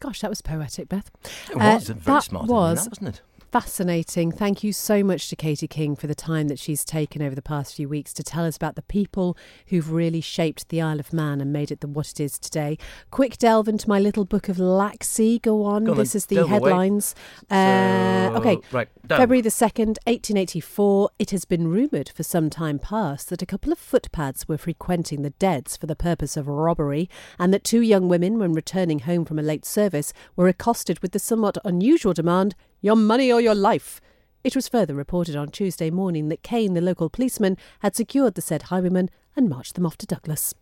Gosh, 0.00 0.20
that 0.20 0.30
was 0.30 0.40
poetic, 0.42 0.88
Beth. 0.88 1.10
It 1.50 1.56
was 1.56 1.90
uh, 1.90 1.94
very 1.94 2.22
smart, 2.22 2.46
was, 2.46 2.84
that, 2.84 2.90
wasn't 2.90 3.08
it? 3.08 3.22
Fascinating. 3.50 4.30
Thank 4.30 4.62
you 4.62 4.72
so 4.72 5.02
much 5.02 5.28
to 5.28 5.36
Katie 5.36 5.68
King 5.68 5.96
for 5.96 6.06
the 6.06 6.14
time 6.14 6.48
that 6.48 6.58
she's 6.58 6.84
taken 6.84 7.22
over 7.22 7.34
the 7.34 7.42
past 7.42 7.74
few 7.74 7.88
weeks 7.88 8.12
to 8.14 8.22
tell 8.22 8.44
us 8.44 8.56
about 8.56 8.74
the 8.74 8.82
people 8.82 9.36
who've 9.68 9.90
really 9.90 10.20
shaped 10.20 10.68
the 10.68 10.82
Isle 10.82 11.00
of 11.00 11.12
Man 11.12 11.40
and 11.40 11.52
made 11.52 11.70
it 11.70 11.80
the 11.80 11.88
what 11.88 12.10
it 12.10 12.20
is 12.20 12.38
today. 12.38 12.76
Quick 13.10 13.38
delve 13.38 13.68
into 13.68 13.88
my 13.88 13.98
little 13.98 14.24
book 14.24 14.48
of 14.48 14.56
Laxey. 14.58 15.40
Go 15.40 15.64
on. 15.64 15.84
Go 15.84 15.92
on 15.92 15.98
this 15.98 16.14
is 16.14 16.26
the 16.26 16.46
headlines. 16.46 17.14
Uh, 17.50 18.28
so, 18.28 18.34
okay. 18.36 18.58
Right. 18.70 18.88
February 19.08 19.40
the 19.40 19.48
2nd, 19.48 19.96
1884. 20.04 21.10
It 21.18 21.30
has 21.30 21.44
been 21.46 21.68
rumoured 21.68 22.10
for 22.10 22.22
some 22.22 22.50
time 22.50 22.78
past 22.78 23.30
that 23.30 23.40
a 23.42 23.46
couple 23.46 23.72
of 23.72 23.78
footpads 23.78 24.46
were 24.46 24.58
frequenting 24.58 25.22
the 25.22 25.30
Deads 25.30 25.76
for 25.76 25.86
the 25.86 25.96
purpose 25.96 26.36
of 26.36 26.48
robbery, 26.48 27.08
and 27.38 27.54
that 27.54 27.64
two 27.64 27.80
young 27.80 28.08
women, 28.08 28.38
when 28.38 28.52
returning 28.52 29.00
home 29.00 29.24
from 29.24 29.38
a 29.38 29.42
late 29.42 29.64
service, 29.64 30.12
were 30.36 30.48
accosted 30.48 30.98
with 31.00 31.12
the 31.12 31.18
somewhat 31.18 31.56
unusual 31.64 32.12
demand 32.12 32.54
your 32.80 32.96
money 32.96 33.32
or 33.32 33.40
your 33.40 33.54
life. 33.54 34.00
It 34.44 34.54
was 34.54 34.68
further 34.68 34.94
reported 34.94 35.36
on 35.36 35.48
Tuesday 35.48 35.90
morning 35.90 36.28
that 36.28 36.42
Kane, 36.42 36.74
the 36.74 36.80
local 36.80 37.10
policeman, 37.10 37.56
had 37.80 37.96
secured 37.96 38.34
the 38.34 38.40
said 38.40 38.62
highwaymen 38.62 39.10
and 39.36 39.48
marched 39.48 39.74
them 39.74 39.84
off 39.84 39.96
to 39.98 40.06
Douglas. 40.06 40.54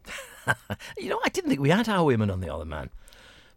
you 0.99 1.09
know, 1.09 1.21
I 1.25 1.29
didn't 1.29 1.51
think 1.51 1.61
we 1.61 1.71
had 1.71 1.87
highwaymen 1.87 2.31
on 2.31 2.41
the 2.41 2.49
Isle 2.49 2.63
of 2.63 2.69
Man. 2.69 2.91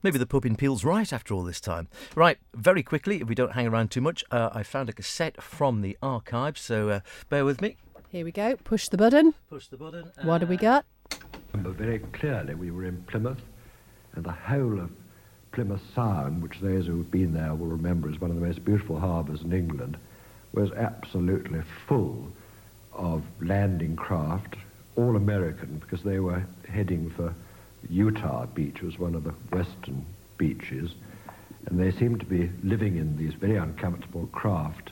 Maybe 0.02 0.18
the 0.18 0.26
pub 0.26 0.46
in 0.46 0.56
Peel's 0.56 0.86
right 0.86 1.12
after 1.12 1.34
all 1.34 1.44
this 1.44 1.60
time. 1.60 1.90
Right, 2.16 2.38
very 2.54 2.84
quickly, 2.84 3.22
if 3.22 3.28
we 3.28 3.36
don't 3.36 3.54
hang 3.54 3.68
around 3.68 3.92
too 3.92 4.02
much, 4.02 4.24
uh, 4.32 4.50
I 4.54 4.64
found 4.64 4.88
a 4.88 4.94
cassette 4.94 5.42
from 5.42 5.82
the 5.82 5.98
archives, 6.02 6.62
so 6.62 6.90
uh, 6.90 7.00
bear 7.30 7.44
with 7.44 7.62
me. 7.62 7.76
Here 8.10 8.24
we 8.24 8.32
go. 8.32 8.56
Push 8.58 8.90
the 8.90 8.98
button. 8.98 9.34
Push 9.50 9.68
the 9.68 9.78
button. 9.78 10.12
Uh, 10.18 10.24
what 10.24 10.40
do 10.40 10.48
we 10.48 10.58
got? 10.58 10.86
remember 11.54 11.72
very 11.72 12.00
clearly 12.00 12.56
we 12.56 12.72
were 12.72 12.86
in 12.86 13.02
Plymouth, 13.04 13.42
and 14.14 14.24
the 14.24 14.32
whole 14.32 14.80
of 14.80 14.90
Plymouth 15.52 15.82
Sound, 15.96 16.42
which 16.42 16.60
those 16.60 16.88
who 16.88 16.98
have 16.98 17.12
been 17.12 17.34
there 17.34 17.56
will 17.56 17.68
remember 17.68 18.10
is 18.10 18.22
one 18.22 18.32
of 18.32 18.40
the 18.40 18.46
most 18.46 18.64
beautiful 18.64 19.00
harbours 19.00 19.42
in 19.42 19.54
England, 19.54 19.98
was 20.54 20.72
absolutely 20.72 21.62
full 21.88 22.28
of 22.94 23.24
landing 23.42 23.96
craft, 23.96 24.56
all 24.96 25.16
American, 25.16 25.78
because 25.78 26.04
they 26.04 26.20
were 26.20 26.44
heading 26.68 27.10
for 27.10 27.34
Utah 27.90 28.46
Beach, 28.48 28.82
was 28.82 29.00
one 29.00 29.16
of 29.16 29.24
the 29.24 29.34
western 29.52 30.06
beaches, 30.38 30.92
and 31.66 31.80
they 31.80 31.92
seemed 31.92 32.20
to 32.20 32.26
be 32.26 32.50
living 32.64 32.98
in 32.98 33.18
these 33.18 33.34
very 33.34 33.56
uncomfortable 33.56 34.28
craft, 34.32 34.92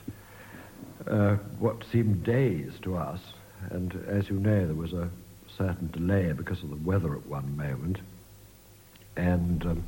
uh, 1.06 1.36
what 1.58 1.84
seemed 1.90 2.24
days 2.24 2.72
to 2.82 2.96
us, 2.96 3.20
and 3.70 3.94
as 4.08 4.28
you 4.28 4.38
know, 4.38 4.66
there 4.66 4.74
was 4.74 4.92
a 4.92 5.10
certain 5.56 5.90
delay 5.90 6.32
because 6.32 6.62
of 6.62 6.70
the 6.70 6.76
weather 6.76 7.14
at 7.14 7.26
one 7.26 7.56
moment, 7.56 7.98
and 9.16 9.64
um, 9.66 9.84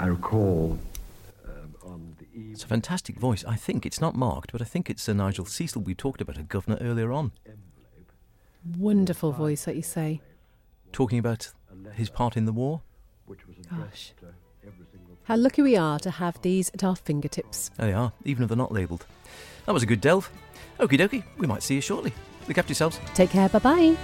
I 0.00 0.06
recall 0.06 0.78
um, 1.46 1.74
on 1.84 2.16
the 2.18 2.24
eve. 2.34 2.52
It's 2.52 2.64
a 2.64 2.66
fantastic 2.66 3.16
voice. 3.16 3.44
I 3.44 3.54
think 3.56 3.84
it's 3.84 4.00
not 4.00 4.14
marked, 4.16 4.50
but 4.50 4.62
I 4.62 4.64
think 4.64 4.88
it's 4.88 5.02
Sir 5.02 5.12
Nigel 5.12 5.44
Cecil 5.44 5.82
we 5.82 5.94
talked 5.94 6.22
about, 6.22 6.38
a 6.38 6.42
governor 6.42 6.78
earlier 6.80 7.12
on. 7.12 7.32
Wonderful 8.78 9.32
voice, 9.32 9.66
that 9.66 9.76
you 9.76 9.82
say. 9.82 10.22
Talking 10.92 11.18
about 11.18 11.52
his 11.92 12.08
part 12.08 12.34
in 12.34 12.46
the 12.46 12.52
war. 12.52 12.80
Gosh. 13.70 14.12
How 15.24 15.36
lucky 15.36 15.60
we 15.60 15.76
are 15.76 15.98
to 15.98 16.10
have 16.10 16.40
these 16.40 16.70
at 16.72 16.82
our 16.82 16.96
fingertips. 16.96 17.70
There 17.76 17.88
they 17.88 17.92
are, 17.92 18.12
even 18.24 18.42
if 18.42 18.48
they're 18.48 18.56
not 18.56 18.72
labelled. 18.72 19.04
That 19.66 19.72
was 19.72 19.82
a 19.82 19.86
good 19.86 20.00
delve. 20.00 20.30
Okie 20.78 20.98
dokie, 20.98 21.24
we 21.36 21.46
might 21.46 21.62
see 21.62 21.74
you 21.74 21.82
shortly. 21.82 22.14
Look 22.48 22.56
after 22.56 22.70
yourselves. 22.70 22.98
Take 23.14 23.30
care, 23.30 23.50
bye 23.50 23.58
bye. 23.58 23.96